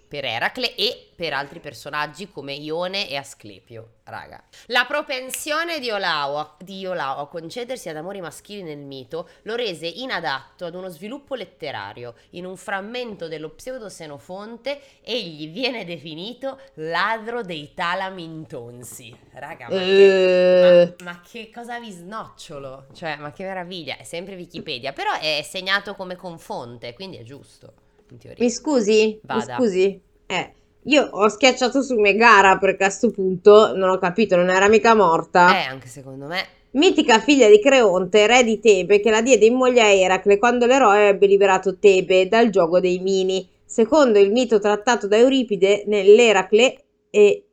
per 0.08 0.24
Eracle 0.24 0.74
e 0.74 1.10
per 1.14 1.32
altri 1.32 1.60
personaggi 1.60 2.30
come 2.30 2.54
Ione 2.54 3.08
e 3.08 3.16
Asclepio, 3.16 3.96
raga. 4.04 4.42
La 4.66 4.84
propensione 4.86 5.80
di 5.80 5.90
Olao, 5.90 6.38
a, 6.38 6.56
di 6.58 6.78
Iolao 6.78 7.18
a 7.18 7.28
concedersi 7.28 7.88
ad 7.88 7.96
amori 7.96 8.20
maschili 8.20 8.62
nel 8.62 8.78
mito 8.78 9.28
lo 9.42 9.54
rese 9.54 9.86
inadatto 9.86 10.64
ad 10.64 10.74
uno 10.74 10.88
sviluppo 10.88 11.34
letterario. 11.34 12.14
In 12.30 12.46
un 12.46 12.56
frammento 12.56 13.28
dello 13.28 13.50
Pseudo-Xenofonte 13.50 14.80
egli 15.02 15.50
viene 15.50 15.84
definito 15.84 16.58
ladro 16.74 17.42
dei 17.42 17.74
talamintonsi. 17.74 19.14
Raga, 19.32 19.68
ma 19.68 19.76
che... 19.76 20.80
Eh, 20.82 20.94
Ma, 21.00 21.12
ma 21.12 21.20
che 21.20 21.50
cosa 21.52 21.78
vi 21.78 21.90
snocciolo? 21.90 22.86
Cioè, 22.94 23.16
ma 23.16 23.32
che 23.32 23.44
meraviglia, 23.44 23.96
è 23.96 24.04
sempre 24.04 24.36
Wikipedia, 24.36 24.92
però 24.92 25.12
è 25.18 25.42
segnato 25.42 25.94
come 25.94 26.16
con 26.16 26.38
fonte, 26.38 26.94
quindi 26.94 27.16
è 27.16 27.22
giusto, 27.22 27.72
in 28.10 28.18
teoria. 28.18 28.44
mi 28.44 28.50
scusi? 28.50 29.06
Mi 29.06 29.20
Vada. 29.22 29.56
scusi? 29.56 30.00
Eh, 30.26 30.52
io 30.84 31.08
ho 31.10 31.28
schiacciato 31.28 31.82
su 31.82 31.96
Megara 31.96 32.58
perché 32.58 32.84
a 32.84 32.90
sto 32.90 33.10
punto 33.10 33.74
non 33.76 33.90
ho 33.90 33.98
capito, 33.98 34.36
non 34.36 34.48
era 34.50 34.68
mica 34.68 34.94
morta. 34.94 35.60
Eh, 35.60 35.66
anche 35.66 35.88
secondo 35.88 36.26
me. 36.26 36.46
Mitica 36.72 37.18
figlia 37.18 37.48
di 37.48 37.60
Creonte, 37.60 38.26
re 38.26 38.44
di 38.44 38.60
Tebe, 38.60 39.00
che 39.00 39.10
la 39.10 39.22
diede 39.22 39.46
in 39.46 39.54
moglie 39.54 39.80
a 39.80 39.86
Eracle 39.86 40.38
quando 40.38 40.66
l'eroe 40.66 41.08
ebbe 41.08 41.26
liberato 41.26 41.78
Tebe 41.78 42.28
dal 42.28 42.50
gioco 42.50 42.78
dei 42.78 42.98
Mini. 42.98 43.48
Secondo 43.64 44.18
il 44.18 44.30
mito 44.30 44.58
trattato 44.58 45.06
da 45.06 45.16
Euripide 45.16 45.84
nell'Eracle 45.86 46.84
e 47.10 47.44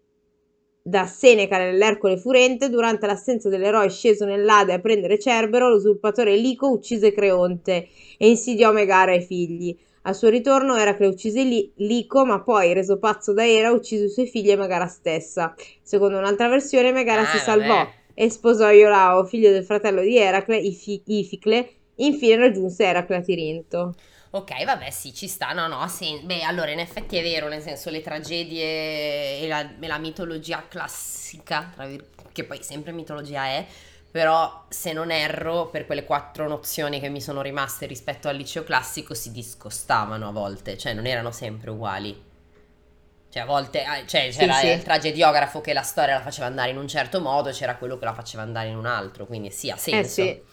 da 0.81 1.05
Seneca 1.07 1.57
nell'Ercole 1.57 2.17
Furente, 2.17 2.69
durante 2.69 3.07
l'assenza 3.07 3.49
dell'eroe 3.49 3.89
sceso 3.89 4.23
nell'Ade 4.23 4.73
a 4.73 4.79
prendere 4.79 5.17
Cerbero, 5.17 5.69
l'usurpatore 5.69 6.35
Lico 6.35 6.69
uccise 6.69 7.11
Creonte 7.11 7.87
e 8.17 8.29
insidiò 8.29 8.71
Megara 8.71 9.11
e 9.13 9.17
i 9.17 9.21
figli. 9.21 9.77
Al 10.07 10.15
suo 10.15 10.29
ritorno 10.29 10.75
Eracle 10.77 11.07
uccise 11.07 11.43
Li- 11.43 11.71
Lico, 11.77 12.25
ma 12.25 12.41
poi, 12.41 12.73
reso 12.73 12.97
pazzo 12.99 13.33
da 13.33 13.45
Era, 13.47 13.71
uccise 13.71 14.05
i 14.05 14.09
suoi 14.09 14.27
figli 14.27 14.51
e 14.51 14.55
Megara 14.55 14.87
stessa. 14.87 15.53
Secondo 15.81 16.17
un'altra 16.17 16.47
versione, 16.47 16.91
Megara 16.91 17.21
Ah, 17.21 17.25
si 17.25 17.37
vabbè. 17.37 17.39
salvò 17.39 17.91
e 18.13 18.29
sposò 18.29 18.69
Iolao, 18.71 19.25
figlio 19.25 19.51
del 19.51 19.65
fratello 19.65 20.01
di 20.01 20.17
Eracle, 20.17 20.57
Ifi- 20.57 21.01
Ificle. 21.05 21.69
Infine 21.95 22.35
raggiunse 22.37 22.83
Eracle 22.85 23.15
a 23.17 23.21
Tirinto. 23.21 23.95
Ok, 24.31 24.65
vabbè, 24.65 24.89
sì, 24.91 25.13
ci 25.13 25.27
sta, 25.27 25.53
no, 25.53 25.67
no, 25.67 25.87
sen- 25.87 26.25
Beh, 26.25 26.41
allora, 26.43 26.69
in 26.71 26.79
effetti 26.79 27.15
è 27.15 27.21
vero, 27.21 27.47
nel 27.47 27.61
senso, 27.61 27.89
le 27.89 28.01
tragedie 28.01 29.39
e 29.39 29.47
la, 29.47 29.61
e 29.79 29.87
la 29.87 29.97
mitologia 29.97 30.65
classica, 30.67 31.73
vir- 31.87 32.03
che 32.33 32.43
poi 32.43 32.61
sempre 32.61 32.91
mitologia 32.91 33.45
è, 33.45 33.65
però, 34.15 34.63
se 34.69 34.93
non 34.93 35.11
erro, 35.11 35.67
per 35.67 35.85
quelle 35.85 36.05
quattro 36.05 36.47
nozioni 36.47 37.01
che 37.01 37.09
mi 37.09 37.19
sono 37.19 37.41
rimaste 37.41 37.85
rispetto 37.85 38.29
al 38.29 38.37
liceo 38.37 38.63
classico, 38.63 39.13
si 39.13 39.29
discostavano 39.33 40.29
a 40.29 40.31
volte, 40.31 40.77
cioè 40.77 40.93
non 40.93 41.05
erano 41.05 41.31
sempre 41.31 41.71
uguali. 41.71 42.23
Cioè, 43.29 43.43
a 43.43 43.45
volte 43.45 43.83
ah, 43.83 44.05
cioè, 44.05 44.31
Sì, 44.31 44.37
c'era 44.37 44.53
sì. 44.53 44.67
il 44.67 44.83
tragediografo 44.83 45.59
che 45.59 45.73
la 45.73 45.81
storia 45.81 46.13
la 46.13 46.21
faceva 46.21 46.47
andare 46.47 46.69
in 46.69 46.77
un 46.77 46.87
certo 46.87 47.19
modo, 47.19 47.49
c'era 47.49 47.75
quello 47.75 47.97
che 47.97 48.05
la 48.05 48.13
faceva 48.13 48.41
andare 48.43 48.69
in 48.69 48.77
un 48.77 48.85
altro, 48.85 49.25
quindi 49.25 49.51
sì, 49.51 49.69
ha 49.69 49.75
senso. 49.75 50.21
Eh 50.21 50.43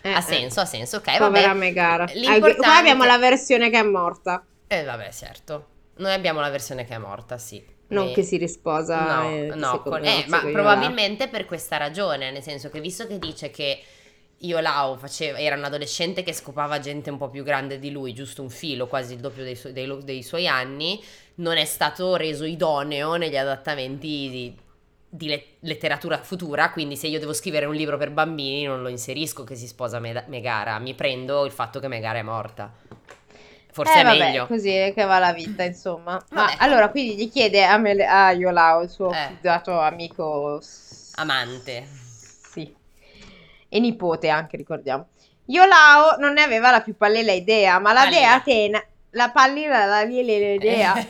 sì. 0.00 0.08
Eh, 0.08 0.12
Ha 0.12 0.18
eh. 0.18 0.22
senso, 0.22 0.58
ha 0.58 0.64
senso, 0.64 0.96
ok, 0.96 1.16
Povera 1.18 1.46
vabbè. 1.46 1.58
Megara. 1.60 2.04
L'importante- 2.14 2.56
Qua 2.56 2.76
abbiamo 2.76 3.04
la 3.04 3.18
versione 3.18 3.70
che 3.70 3.78
è 3.78 3.84
morta, 3.84 4.44
Eh 4.66 4.82
vabbè, 4.82 5.12
certo. 5.12 5.66
Noi 5.98 6.12
abbiamo 6.12 6.40
la 6.40 6.50
versione 6.50 6.84
che 6.84 6.94
è 6.96 6.98
morta, 6.98 7.38
sì. 7.38 7.64
Non 7.92 8.12
che 8.12 8.22
si 8.22 8.36
risposa. 8.36 9.22
No, 9.22 9.30
eh, 9.30 9.52
no, 9.54 9.82
con- 9.82 10.04
eh, 10.04 10.24
ma 10.28 10.40
probabilmente 10.40 11.28
per 11.28 11.44
questa 11.44 11.76
ragione, 11.76 12.30
nel 12.30 12.42
senso 12.42 12.68
che 12.70 12.80
visto 12.80 13.06
che 13.06 13.18
dice 13.18 13.50
che 13.50 13.82
Iolao 14.38 14.96
faceva, 14.96 15.38
era 15.38 15.56
un 15.56 15.64
adolescente 15.64 16.22
che 16.22 16.32
scopava 16.32 16.80
gente 16.80 17.10
un 17.10 17.16
po' 17.18 17.30
più 17.30 17.44
grande 17.44 17.78
di 17.78 17.90
lui, 17.90 18.12
giusto 18.12 18.42
un 18.42 18.50
filo, 18.50 18.88
quasi 18.88 19.14
il 19.14 19.20
doppio 19.20 19.44
dei, 19.44 19.54
suoi- 19.54 19.72
dei 19.72 19.98
dei 20.02 20.22
suoi 20.22 20.48
anni, 20.48 21.00
non 21.36 21.56
è 21.56 21.64
stato 21.64 22.16
reso 22.16 22.44
idoneo 22.44 23.14
negli 23.16 23.36
adattamenti 23.36 24.08
di, 24.30 24.56
di 25.08 25.26
le- 25.28 25.44
letteratura 25.60 26.18
futura, 26.22 26.70
quindi 26.72 26.96
se 26.96 27.06
io 27.06 27.20
devo 27.20 27.32
scrivere 27.32 27.66
un 27.66 27.74
libro 27.74 27.96
per 27.98 28.10
bambini 28.10 28.64
non 28.64 28.82
lo 28.82 28.88
inserisco 28.88 29.44
che 29.44 29.54
si 29.54 29.66
sposa 29.68 30.00
Me- 30.00 30.24
Megara, 30.28 30.78
mi 30.80 30.94
prendo 30.94 31.44
il 31.44 31.52
fatto 31.52 31.78
che 31.78 31.86
Megara 31.88 32.18
è 32.18 32.22
morta. 32.22 32.72
Forse 33.72 33.94
eh, 33.94 34.00
è 34.00 34.04
vabbè, 34.04 34.18
meglio. 34.18 34.46
così 34.46 34.92
che 34.94 35.04
va 35.04 35.18
la 35.18 35.32
vita, 35.32 35.62
insomma. 35.62 36.22
Ma 36.30 36.42
Vabbè. 36.44 36.56
allora, 36.58 36.90
quindi 36.90 37.16
gli 37.16 37.30
chiede 37.30 37.64
a, 37.64 37.78
Mele- 37.78 38.06
a 38.06 38.30
Iolao, 38.32 38.82
il 38.82 38.90
suo 38.90 39.10
Eh. 39.12 39.28
fidato 39.36 39.78
amico. 39.80 40.60
Amante. 41.14 41.86
Sì. 41.86 42.74
E 43.68 43.80
nipote 43.80 44.28
anche, 44.28 44.56
ricordiamo. 44.58 45.06
Iolao 45.46 46.16
non 46.18 46.34
ne 46.34 46.42
aveva 46.42 46.70
la 46.70 46.82
più 46.82 46.96
pallida 46.96 47.32
idea, 47.32 47.78
ma 47.78 47.92
la 47.92 48.06
dea 48.06 48.34
Atena... 48.34 48.84
La 49.14 49.30
pallida, 49.30 49.84
la 49.86 50.02
liele 50.02 50.54
idea... 50.54 50.94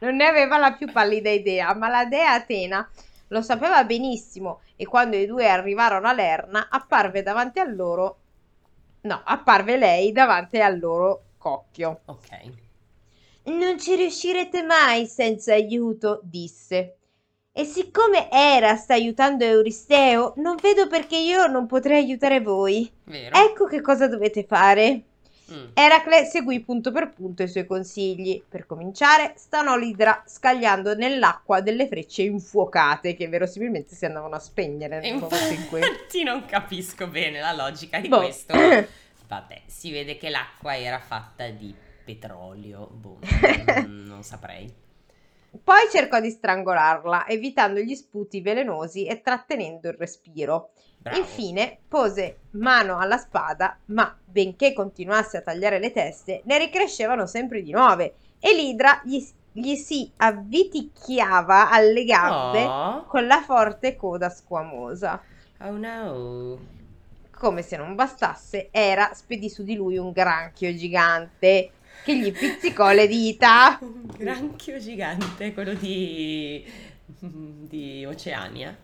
Non 0.00 0.16
ne 0.16 0.26
aveva 0.26 0.58
la 0.58 0.72
più 0.72 0.90
pallida 0.92 1.30
idea, 1.30 1.72
ma 1.74 1.88
la 1.88 2.04
dea 2.04 2.32
Atena 2.34 2.86
lo 3.28 3.40
sapeva 3.42 3.82
benissimo 3.84 4.60
e 4.76 4.84
quando 4.86 5.16
i 5.16 5.24
due 5.24 5.48
arrivarono 5.48 6.06
a 6.08 6.12
Lerna 6.12 6.66
apparve 6.70 7.22
davanti 7.22 7.58
a 7.58 7.64
loro... 7.64 8.18
No, 9.02 9.20
apparve 9.24 9.76
lei 9.76 10.12
davanti 10.12 10.60
al 10.60 10.78
loro 10.78 11.23
cocchio. 11.44 12.00
ok. 12.06 12.28
Non 13.44 13.78
ci 13.78 13.94
riuscirete 13.96 14.62
mai 14.62 15.06
senza 15.06 15.52
aiuto, 15.52 16.20
disse. 16.22 16.96
E 17.52 17.64
siccome 17.64 18.30
Era 18.30 18.74
sta 18.76 18.94
aiutando 18.94 19.44
Euristeo, 19.44 20.32
non 20.38 20.56
vedo 20.56 20.86
perché 20.86 21.18
io 21.18 21.46
non 21.46 21.66
potrei 21.66 22.02
aiutare 22.02 22.40
voi. 22.40 22.90
Vero? 23.04 23.36
Ecco 23.36 23.66
che 23.66 23.82
cosa 23.82 24.08
dovete 24.08 24.44
fare. 24.44 25.02
Mm. 25.52 25.66
Eracle 25.74 26.24
seguì 26.24 26.60
punto 26.60 26.90
per 26.90 27.10
punto 27.10 27.42
i 27.42 27.48
suoi 27.48 27.66
consigli. 27.66 28.42
Per 28.48 28.64
cominciare, 28.64 29.34
stanò 29.36 29.76
l'idra 29.76 30.24
scagliando 30.26 30.94
nell'acqua 30.94 31.60
delle 31.60 31.86
frecce 31.86 32.22
infuocate 32.22 33.14
che 33.14 33.28
verosimilmente 33.28 33.94
si 33.94 34.06
andavano 34.06 34.36
a 34.36 34.40
spegnere 34.40 35.00
nel 35.00 35.16
momento 35.16 35.52
in 35.52 35.66
cui... 35.68 35.80
Infatti 35.84 36.22
non 36.22 36.46
capisco 36.46 37.06
bene 37.06 37.40
la 37.40 37.52
logica 37.52 38.00
di 38.00 38.08
Boh. 38.08 38.20
questo. 38.20 38.54
Vabbè, 39.26 39.62
si 39.66 39.90
vede 39.90 40.16
che 40.16 40.28
l'acqua 40.28 40.76
era 40.76 40.98
fatta 40.98 41.48
di 41.48 41.74
petrolio. 42.04 42.86
Boh, 42.92 43.18
non, 43.80 44.04
non 44.06 44.22
saprei. 44.22 44.72
Poi 45.62 45.88
cercò 45.90 46.20
di 46.20 46.30
strangolarla, 46.30 47.28
evitando 47.28 47.78
gli 47.80 47.94
sputi 47.94 48.40
velenosi 48.40 49.06
e 49.06 49.20
trattenendo 49.20 49.88
il 49.88 49.94
respiro. 49.94 50.70
Bravo. 50.98 51.18
Infine 51.18 51.78
pose 51.86 52.38
mano 52.52 52.98
alla 52.98 53.18
spada, 53.18 53.78
ma 53.86 54.16
benché 54.24 54.72
continuasse 54.72 55.36
a 55.36 55.42
tagliare 55.42 55.78
le 55.78 55.92
teste, 55.92 56.40
ne 56.44 56.58
ricrescevano 56.58 57.26
sempre 57.26 57.62
di 57.62 57.70
nuove 57.72 58.14
e 58.40 58.52
l'idra 58.54 59.00
gli, 59.04 59.22
gli 59.52 59.74
si 59.76 60.10
avviticchiava 60.16 61.70
alle 61.70 62.04
gambe 62.04 62.64
Oh, 62.64 63.04
con 63.04 63.26
la 63.26 63.40
forte 63.42 63.96
coda 63.96 64.30
squamosa. 64.30 65.22
oh 65.60 65.76
no. 65.76 66.58
Come 67.36 67.62
se 67.62 67.76
non 67.76 67.94
bastasse, 67.94 68.68
Era 68.70 69.12
spedì 69.14 69.50
su 69.50 69.62
di 69.62 69.74
lui 69.74 69.98
un 69.98 70.12
granchio 70.12 70.74
gigante 70.74 71.70
che 72.04 72.16
gli 72.16 72.32
pizzicò 72.32 72.92
le 72.92 73.06
dita. 73.06 73.78
Un 73.80 74.06
granchio 74.16 74.78
gigante, 74.78 75.52
quello 75.54 75.74
di, 75.74 76.64
di 77.18 78.04
Oceania. 78.04 78.76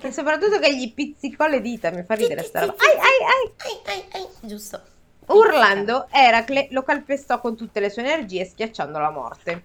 E 0.00 0.12
soprattutto 0.12 0.58
che 0.58 0.76
gli 0.76 0.92
pizzicò 0.92 1.46
le 1.46 1.60
dita, 1.60 1.90
mi 1.90 2.02
fa 2.02 2.14
ridere 2.14 2.42
sta 2.42 2.60
roba. 2.60 2.74
Ai, 2.78 2.96
ai, 2.96 3.24
ai! 3.26 3.52
Ai, 3.66 3.94
ai, 3.94 4.04
ai, 4.12 4.48
giusto. 4.48 4.82
Urlando, 5.26 6.08
Eracle 6.10 6.68
lo 6.70 6.82
calpestò 6.82 7.40
con 7.40 7.56
tutte 7.56 7.80
le 7.80 7.90
sue 7.90 8.02
energie, 8.02 8.44
schiacciandolo 8.44 9.06
a 9.06 9.10
morte. 9.10 9.62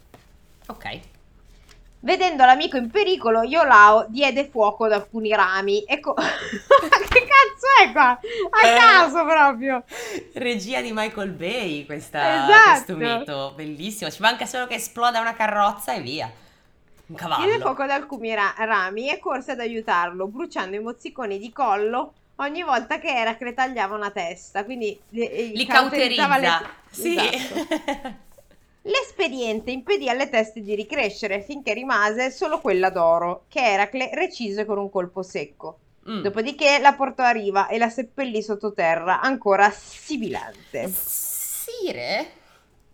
Ok. 0.67 1.00
Vedendo 2.05 2.45
l'amico 2.45 2.77
in 2.77 2.91
pericolo, 2.91 3.41
Iolao 3.41 4.05
diede 4.09 4.47
fuoco 4.47 4.85
ad 4.85 4.91
alcuni 4.91 5.29
rami. 5.33 5.83
Ecco, 5.88 6.13
che 6.13 6.21
cazzo 7.25 7.83
è 7.83 7.91
qua? 7.91 8.09
A 8.12 8.67
Eh. 8.67 8.77
caso 8.77 9.25
proprio. 9.25 9.83
Regia 10.35 10.81
di 10.81 10.91
Michael 10.93 11.31
Bay, 11.31 11.83
questa, 11.88 12.43
Esatto. 12.45 12.69
questo 12.69 12.95
mito, 12.95 13.53
bellissimo. 13.55 14.12
Ci 14.12 14.21
manca 14.21 14.45
solo 14.45 14.67
che 14.67 14.75
esploda 14.75 15.19
una 15.19 15.33
carrozza 15.33 15.93
e 15.95 16.01
via. 16.01 16.25
Un 17.07 17.15
Diede 17.15 17.21
cavallo. 17.27 17.59
fuoco 17.59 17.81
ad 17.81 17.89
alcuni 17.89 18.35
ra- 18.35 18.53
rami 18.55 19.09
e 19.09 19.17
corse 19.17 19.53
ad 19.53 19.59
aiutarlo, 19.59 20.27
bruciando 20.27 20.75
i 20.75 20.79
mozziconi 20.79 21.39
di 21.39 21.51
collo 21.51 22.13
ogni 22.35 22.62
volta 22.62 23.00
che 23.00 23.07
Eracle 23.15 23.55
tagliava 23.55 23.95
una 23.95 24.12
testa. 24.12 24.63
Quindi 24.63 24.95
le- 25.09 25.51
Li 25.55 25.65
cauterizzava 25.65 26.38
cauterizza. 26.39 26.59
le- 26.62 26.91
Sì. 26.91 27.17
Esatto. 27.17 28.24
L'espediente 28.88 29.72
impedì 29.72 30.10
alle 30.10 30.30
teste 30.30 30.62
di 30.62 30.75
ricrescere 30.75 31.42
finché 31.42 31.74
rimase 31.74 32.30
solo 32.30 32.60
quella 32.60 32.92
d'oro, 32.92 33.46
che 33.48 33.60
Eracle 33.60 34.12
recise 34.13 34.65
con 34.65 34.77
un 34.77 34.92
colpo 34.92 35.24
secco. 35.24 35.80
Mm. 36.08 36.22
Dopodiché 36.22 36.77
la 36.80 36.94
portò 36.94 37.24
a 37.24 37.32
riva 37.32 37.68
e 37.68 37.80
la 37.80 37.89
seppellì 37.89 38.44
sottoterra, 38.44 39.22
ancora 39.22 39.72
sibilante. 39.72 40.88
Sire? 40.94 42.27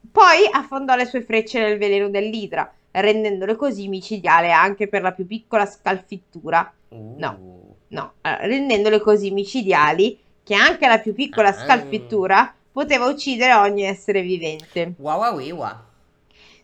Poi 0.10 0.48
affondò 0.50 0.96
le 0.96 1.06
sue 1.06 1.24
frecce 1.24 1.60
nel 1.60 1.78
veleno 1.78 2.10
dell'idra, 2.10 2.74
rendendole 2.92 3.56
così 3.58 3.90
micidiale 3.90 4.52
anche 4.52 4.88
per 4.88 5.02
la 5.02 5.12
più 5.12 5.28
piccola 5.28 5.66
scalfittura. 5.66 6.74
Uh. 6.88 7.16
No. 7.18 7.60
No, 7.90 8.14
eh, 8.22 8.48
rendendole 8.48 9.02
così 9.02 9.32
micidiali 9.32 10.18
che 10.44 10.56
anche 10.56 10.88
la 10.88 11.00
più 11.00 11.14
piccola 11.14 11.50
Ah. 11.50 11.54
scalfittura 11.54 12.56
poteva 12.72 13.06
uccidere 13.08 13.54
ogni 13.54 13.84
essere 13.84 14.22
vivente. 14.22 14.94
Wow, 14.98 15.20
wow, 15.20 15.50
wow. 15.56 15.76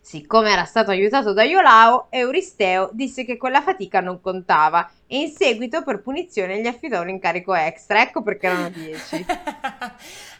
Siccome 0.00 0.50
era 0.50 0.64
stato 0.64 0.90
aiutato 0.90 1.34
da 1.34 1.42
Iolao, 1.42 2.06
Euristeo 2.08 2.88
disse 2.92 3.26
che 3.26 3.36
quella 3.36 3.60
fatica 3.60 4.00
non 4.00 4.22
contava 4.22 4.90
e 5.06 5.18
in 5.20 5.30
seguito 5.30 5.82
per 5.82 6.00
punizione 6.00 6.60
gli 6.62 6.66
affidò 6.66 7.02
un 7.02 7.10
incarico 7.10 7.52
extra. 7.54 8.00
Ecco 8.00 8.22
perché 8.22 8.46
erano 8.46 8.70
10. 8.74 9.26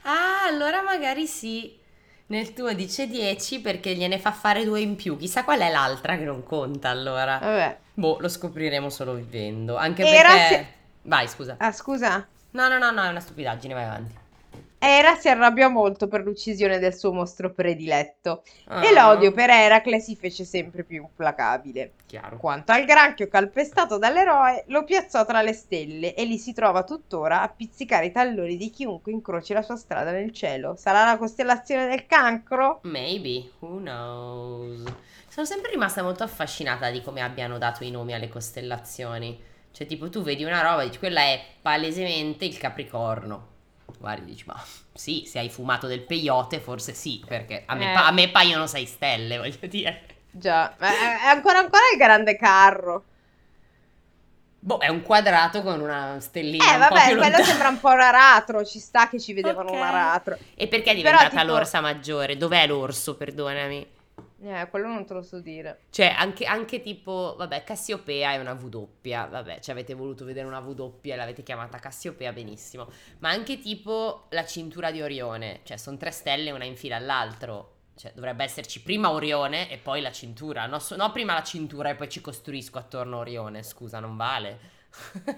ah, 0.05 0.45
allora 0.47 0.81
magari 0.83 1.27
sì. 1.27 1.77
Nel 2.29 2.53
tuo 2.55 2.73
dice 2.73 3.07
10 3.09 3.61
perché 3.61 3.95
gliene 3.95 4.19
fa 4.19 4.33
fare 4.33 4.65
due 4.65 4.81
in 4.81 4.97
più. 4.97 5.17
Chissà 5.19 5.45
qual 5.45 5.61
è 5.61 5.71
l'altra 5.71 6.17
che 6.17 6.25
non 6.25 6.43
conta 6.45 6.89
allora. 6.89 7.39
Vabbè. 7.39 7.79
Boh, 7.95 8.17
lo 8.21 8.29
scopriremo 8.29 8.89
solo 8.91 9.15
vivendo. 9.15 9.77
Anche 9.77 10.03
Era 10.07 10.29
perché... 10.29 10.49
se- 10.55 10.67
Vai, 11.03 11.27
scusa. 11.29 11.57
Ah, 11.59 11.73
scusa. 11.73 12.27
No, 12.53 12.69
no, 12.69 12.79
no, 12.79 12.91
no, 12.91 13.03
è 13.03 13.09
una 13.09 13.21
stupidaggine, 13.21 13.75
vai 13.75 13.85
avanti. 13.85 14.15
Era 14.81 15.17
si 15.17 15.29
arrabbiò 15.29 15.69
molto 15.69 16.07
per 16.07 16.23
l'uccisione 16.23 16.79
del 16.79 16.95
suo 16.95 17.13
mostro 17.13 17.53
prediletto 17.53 18.45
e 18.81 18.93
Ah, 18.93 18.93
l'odio 18.93 19.33
per 19.33 19.51
Eracle 19.51 19.99
si 19.99 20.15
fece 20.15 20.45
sempre 20.45 20.85
più 20.85 21.03
implacabile. 21.03 21.95
Chiaro. 22.07 22.37
Quanto 22.39 22.71
al 22.71 22.85
granchio 22.85 23.27
calpestato 23.27 23.99
dall'eroe, 23.99 24.65
lo 24.69 24.85
piazzò 24.85 25.27
tra 25.27 25.43
le 25.43 25.53
stelle 25.53 26.15
e 26.15 26.25
lì 26.25 26.39
si 26.39 26.53
trova 26.53 26.85
tuttora 26.85 27.43
a 27.43 27.49
pizzicare 27.49 28.07
i 28.07 28.13
talloni 28.13 28.57
di 28.57 28.71
chiunque 28.71 29.11
incroci 29.11 29.53
la 29.53 29.63
sua 29.63 29.77
strada 29.77 30.13
nel 30.13 30.33
cielo. 30.33 30.77
Sarà 30.77 31.05
la 31.05 31.19
costellazione 31.19 31.89
del 31.89 32.07
cancro? 32.07 32.79
Maybe, 32.85 33.51
who 33.59 33.79
knows. 33.79 34.85
Sono 35.29 35.45
sempre 35.45 35.71
rimasta 35.73 36.03
molto 36.03 36.23
affascinata 36.23 36.91
di 36.91 37.03
come 37.03 37.21
abbiano 37.21 37.59
dato 37.59 37.83
i 37.83 37.91
nomi 37.91 38.15
alle 38.15 38.29
costellazioni. 38.29 39.39
Cioè, 39.73 39.87
tipo, 39.87 40.09
tu 40.09 40.23
vedi 40.23 40.45
una 40.45 40.63
roba 40.63 40.83
e 40.83 40.87
dici, 40.87 40.99
quella 40.99 41.21
è 41.23 41.41
palesemente 41.61 42.45
il 42.45 42.57
Capricorno. 42.59 43.57
Guardi, 43.97 44.27
dici, 44.27 44.45
ma 44.47 44.63
sì, 44.93 45.25
se 45.27 45.39
hai 45.39 45.49
fumato 45.49 45.87
del 45.87 46.01
peyote, 46.03 46.61
forse 46.61 46.93
sì, 46.93 47.23
perché 47.27 47.63
a 47.67 47.75
me, 47.75 47.91
Eh. 47.91 47.95
pa- 47.95 48.07
a 48.07 48.11
me 48.13 48.29
paiono 48.29 48.67
sei 48.67 48.87
stelle, 48.87 49.39
voglio 49.39 49.67
dire. 49.67 50.03
Già, 50.31 50.75
ma 50.79 50.89
è 50.89 51.27
ancora 51.27 51.59
ancora 51.59 51.83
il 51.93 51.99
grande 51.99 52.37
carro. 52.37 53.05
Boh, 54.61 54.79
è 54.79 54.89
un 54.89 55.03
quadrato 55.03 55.63
con 55.63 55.81
una 55.81 56.19
stellina 56.21 56.75
Eh, 56.75 56.79
vabbè, 56.79 57.03
quello 57.05 57.21
lontana. 57.23 57.45
sembra 57.45 57.69
un 57.69 57.81
po' 57.81 57.91
un 57.91 58.01
aratro, 58.01 58.65
ci 58.65 58.79
sta 58.79 59.09
che 59.09 59.19
ci 59.19 59.33
vedevano 59.33 59.71
Ok. 59.71 59.75
un 59.77 59.83
aratro. 59.83 60.37
E 60.55 60.67
perché 60.69 60.91
è 60.91 60.97
Però, 61.01 61.11
diventata 61.17 61.29
tipo- 61.41 61.45
l'orsa 61.53 61.81
maggiore? 61.81 62.37
Dov'è 62.37 62.67
l'orso, 62.67 63.17
perdonami? 63.17 63.87
Eh, 64.41 64.69
quello 64.71 64.87
non 64.87 65.05
te 65.05 65.15
lo 65.15 65.23
so 65.23 65.41
dire. 65.41 65.81
Cioè, 65.91 66.15
anche, 66.17 66.45
anche 66.45 66.81
tipo, 66.81 67.35
vabbè, 67.37 67.65
Cassiopea 67.65 68.33
è 68.33 68.39
una 68.39 68.53
W, 68.53 68.89
vabbè, 69.03 69.61
ci 69.61 69.71
avete 69.71 69.95
voluto 69.95 70.25
vedere 70.25 70.47
una 70.47 70.61
W 70.61 71.01
e 71.03 71.17
l'avete 71.17 71.43
chiamata 71.43 71.79
Cassiopea, 71.79 72.33
benissimo. 72.33 72.89
Ma 73.19 73.31
anche 73.31 73.59
tipo 73.59 74.27
la 74.31 74.45
cintura 74.45 74.91
di 74.91 75.03
Orione, 75.03 75.61
cioè 75.65 75.77
sono 75.77 75.97
tre 75.97 76.11
stelle 76.11 76.51
una 76.51 76.65
in 76.65 76.77
fila 76.77 76.97
all'altro. 76.97 77.75
Cioè, 77.97 78.13
dovrebbe 78.15 78.45
esserci 78.45 78.81
prima 78.81 79.11
Orione 79.11 79.69
e 79.71 79.79
poi 79.79 80.01
la 80.01 80.13
cintura. 80.13 80.67
No, 80.67 80.79
so- 80.79 80.95
no, 80.95 81.11
prima 81.11 81.35
la 81.35 81.43
cintura 81.43 81.91
e 81.91 81.97
poi 81.97 82.09
ci 82.09 82.21
costruisco 82.21 82.79
attorno 82.79 83.17
a 83.17 83.21
Orione, 83.21 83.65
scusa, 83.65 83.99
non 83.99 84.17
vale. 84.17 84.77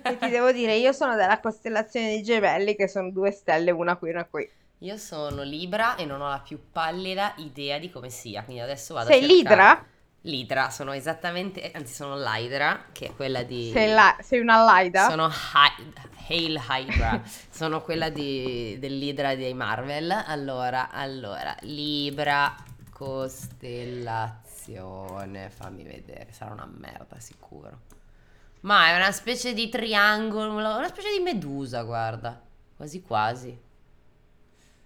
E 0.03 0.17
ti 0.19 0.29
devo 0.29 0.53
dire, 0.53 0.77
io 0.77 0.93
sono 0.93 1.17
della 1.17 1.41
costellazione 1.41 2.09
dei 2.09 2.23
gemelli, 2.23 2.77
che 2.77 2.87
sono 2.87 3.11
due 3.11 3.31
stelle, 3.31 3.71
una 3.71 3.97
qui 3.97 4.11
e 4.11 4.13
una 4.13 4.25
qui. 4.27 4.51
Io 4.83 4.97
sono 4.97 5.43
Libra 5.43 5.97
e 5.97 6.05
non 6.07 6.21
ho 6.23 6.29
la 6.29 6.39
più 6.41 6.59
pallida 6.73 7.35
idea 7.37 7.79
di 7.79 7.91
come 7.91 8.09
sia, 8.11 8.43
quindi 8.45 8.63
adesso 8.63 8.95
vado 8.95 9.09
a 9.09 9.13
Sei 9.13 9.21
cercare. 9.21 9.35
l'idra? 9.35 9.85
L'Idra, 10.23 10.69
sono 10.71 10.93
esattamente, 10.93 11.71
anzi 11.73 11.95
sono 11.95 12.15
l'Hydra, 12.19 12.87
che 12.93 13.07
è 13.07 13.15
quella 13.15 13.43
di... 13.43 13.71
Sei, 13.73 13.89
la- 13.89 14.17
sei 14.21 14.41
una 14.41 14.63
laida? 14.63 15.09
Sono 15.09 15.29
Hy- 15.29 15.93
Hail 16.29 16.61
Hydra, 16.69 17.23
sono 17.51 17.81
quella 17.83 18.11
di, 18.11 18.77
dell'Idra 18.79 19.35
dei 19.35 19.55
Marvel. 19.55 20.11
Allora, 20.11 20.91
allora, 20.91 21.57
Libra, 21.63 22.55
costellazione, 22.93 25.49
fammi 25.51 25.83
vedere, 25.85 26.33
sarà 26.33 26.53
una 26.53 26.67
merda 26.71 27.19
sicuro. 27.19 27.79
Ma 28.63 28.89
è 28.89 28.97
una 28.97 29.13
specie 29.13 29.55
di 29.55 29.69
triangolo, 29.71 30.53
una 30.55 30.89
specie 30.89 31.13
di 31.17 31.23
medusa, 31.23 31.81
guarda, 31.83 32.39
quasi 32.77 33.01
quasi. 33.03 33.59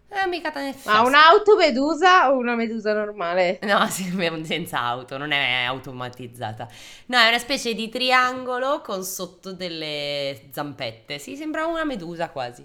Eh, 0.09 0.27
mica 0.29 0.51
te 0.53 0.61
ne 0.61 0.75
Ma 0.85 1.01
un'auto 1.01 1.57
medusa 1.57 2.31
o 2.31 2.37
una 2.37 2.55
medusa 2.55 2.93
normale? 2.93 3.59
No, 3.63 3.87
sì, 3.91 4.13
senza 4.45 4.81
auto, 4.81 5.17
non 5.19 5.33
è 5.33 5.65
automatizzata. 5.65 6.69
No, 7.07 7.19
è 7.19 7.29
una 7.29 7.39
specie 7.39 7.75
di 7.75 7.89
triangolo 7.89 8.81
con 8.81 9.03
sotto 9.03 9.53
delle 9.53 10.49
zampette. 10.53 11.19
Sì, 11.19 11.37
sembra 11.37 11.67
una 11.67 11.85
medusa 11.85 12.31
quasi. 12.31 12.65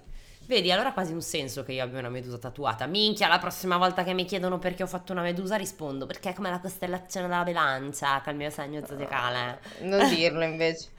Vedi, 0.50 0.72
allora 0.72 0.88
ha 0.88 0.92
quasi 0.92 1.12
un 1.12 1.22
senso 1.22 1.62
che 1.62 1.70
io 1.70 1.84
abbia 1.84 2.00
una 2.00 2.08
medusa 2.08 2.36
tatuata. 2.36 2.86
Minchia, 2.86 3.28
la 3.28 3.38
prossima 3.38 3.76
volta 3.76 4.02
che 4.02 4.14
mi 4.14 4.24
chiedono 4.24 4.58
perché 4.58 4.82
ho 4.82 4.88
fatto 4.88 5.12
una 5.12 5.22
medusa 5.22 5.54
rispondo 5.54 6.06
perché 6.06 6.30
è 6.30 6.32
come 6.32 6.50
la 6.50 6.58
costellazione 6.58 7.28
della 7.28 7.44
bilancia, 7.44 8.20
che 8.20 8.30
è 8.30 8.32
il 8.32 8.38
mio 8.38 8.50
segno 8.50 8.84
zodiacale. 8.84 9.60
Non 9.82 10.08
dirlo 10.08 10.42
invece. 10.42 10.88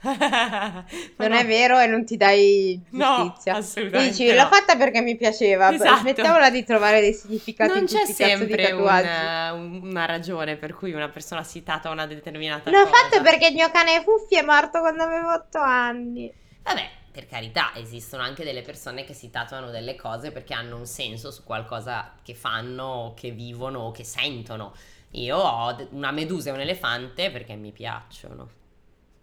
Non 1.16 1.28
no. 1.32 1.36
è 1.36 1.44
vero 1.46 1.78
e 1.78 1.86
non 1.86 2.06
ti 2.06 2.16
dai 2.16 2.80
No, 2.92 3.16
giustizia. 3.24 3.56
assolutamente 3.56 4.10
Dici, 4.16 4.26
no. 4.34 4.42
l'ho 4.42 4.48
fatta 4.48 4.76
perché 4.76 5.02
mi 5.02 5.16
piaceva. 5.16 5.70
Esatto. 5.70 5.98
Smettiamola 5.98 6.48
di 6.48 6.64
trovare 6.64 7.00
dei 7.02 7.12
significati 7.12 7.72
Non 7.74 7.84
c'è 7.84 8.06
sempre 8.06 8.72
una, 8.72 9.52
una 9.52 10.06
ragione 10.06 10.56
per 10.56 10.72
cui 10.74 10.92
una 10.94 11.10
persona 11.10 11.42
si 11.44 11.62
tatua 11.62 11.90
una 11.90 12.06
determinata 12.06 12.70
L'ho 12.70 12.84
cosa. 12.84 12.90
fatto 12.96 13.20
perché 13.22 13.48
il 13.48 13.52
mio 13.54 13.70
cane 13.70 14.02
Fuffi 14.02 14.36
è 14.36 14.42
morto 14.42 14.80
quando 14.80 15.02
avevo 15.02 15.30
8 15.34 15.58
anni. 15.58 16.32
Vabbè, 16.62 16.88
per 17.12 17.26
carità, 17.26 17.74
esistono 17.74 18.22
anche 18.22 18.42
delle 18.42 18.62
persone 18.62 19.04
che 19.04 19.12
si 19.12 19.30
tatuano 19.30 19.70
delle 19.70 19.96
cose 19.96 20.32
perché 20.32 20.54
hanno 20.54 20.78
un 20.78 20.86
senso 20.86 21.30
su 21.30 21.44
qualcosa 21.44 22.14
che 22.22 22.34
fanno, 22.34 22.84
o 22.84 23.14
che 23.14 23.30
vivono 23.30 23.80
o 23.80 23.90
che 23.90 24.02
sentono. 24.02 24.74
Io 25.10 25.36
ho 25.36 25.88
una 25.90 26.10
medusa 26.10 26.48
e 26.48 26.52
un 26.54 26.60
elefante 26.60 27.30
perché 27.30 27.54
mi 27.54 27.70
piacciono. 27.70 28.48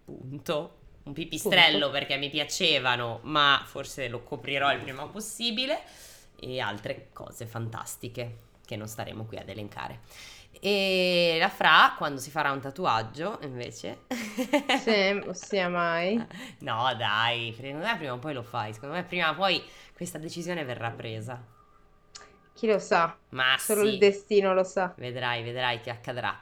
Punto. 0.06 0.78
Un 1.04 1.14
pipistrello 1.14 1.88
Punto. 1.88 1.92
perché 1.92 2.18
mi 2.18 2.30
piacevano, 2.30 3.22
ma 3.24 3.64
forse 3.66 4.08
lo 4.08 4.22
coprirò 4.22 4.72
il 4.72 4.82
prima 4.82 5.08
possibile. 5.08 5.82
E 6.40 6.60
altre 6.60 7.10
cose 7.12 7.48
fantastiche 7.48 8.38
che 8.66 8.76
non 8.76 8.88
staremo 8.88 9.26
qui 9.26 9.38
ad 9.38 9.50
elencare. 9.50 10.02
E 10.60 11.38
la 11.40 11.50
Fra, 11.50 11.96
quando 11.98 12.20
si 12.20 12.30
farà 12.30 12.52
un 12.52 12.60
tatuaggio, 12.62 13.40
invece... 13.44 14.06
Se 14.72 15.22
sia 15.34 15.70
mai. 15.70 16.26
No, 16.60 16.94
dai, 16.96 17.54
secondo 17.54 17.86
me 17.86 17.98
prima 17.98 18.14
o 18.14 18.20
poi 18.20 18.34
lo 18.34 18.44
fai. 18.44 18.74
Secondo 18.74 18.96
me 18.96 19.04
prima 19.04 19.32
o 19.32 19.36
poi 19.36 19.64
questa 19.94 20.18
decisione 20.18 20.64
verrà 20.64 20.92
presa. 20.92 21.42
Chi 22.54 22.68
lo 22.68 22.80
sa? 22.80 23.18
Ma 23.30 23.56
Solo 23.56 23.84
sì, 23.84 23.86
il 23.86 23.98
destino 23.98 24.54
lo 24.54 24.64
sa. 24.64 24.96
vedrai, 24.96 25.44
vedrai 25.44 25.82
che 25.82 25.90
accadrà. 25.90 26.38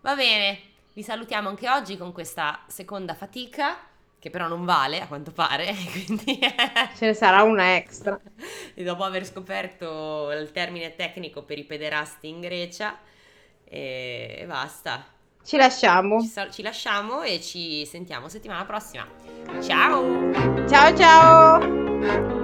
Va 0.00 0.14
bene, 0.14 0.58
vi 0.94 1.02
salutiamo 1.02 1.48
anche 1.48 1.68
oggi 1.68 1.96
con 1.96 2.12
questa 2.12 2.64
seconda 2.66 3.14
fatica, 3.14 3.78
che 4.18 4.30
però 4.30 4.48
non 4.48 4.64
vale 4.64 5.00
a 5.00 5.06
quanto 5.06 5.32
pare, 5.32 5.74
quindi... 5.92 6.38
Ce 6.94 7.06
ne 7.06 7.14
sarà 7.14 7.42
una 7.42 7.76
extra. 7.76 8.20
e 8.74 8.82
dopo 8.84 9.04
aver 9.04 9.24
scoperto 9.26 10.30
il 10.32 10.50
termine 10.52 10.94
tecnico 10.94 11.42
per 11.44 11.58
i 11.58 11.64
pederasti 11.64 12.28
in 12.28 12.40
Grecia, 12.40 12.98
e, 13.70 14.38
e 14.40 14.46
basta. 14.46 15.04
Ci 15.42 15.56
lasciamo. 15.56 16.20
Ci, 16.20 16.26
sal- 16.26 16.50
ci 16.52 16.62
lasciamo 16.62 17.22
e 17.22 17.40
ci 17.40 17.86
sentiamo 17.86 18.28
settimana 18.28 18.64
prossima. 18.64 19.06
Ciao! 19.62 20.66
Ciao 20.68 20.96
ciao. 20.96 22.38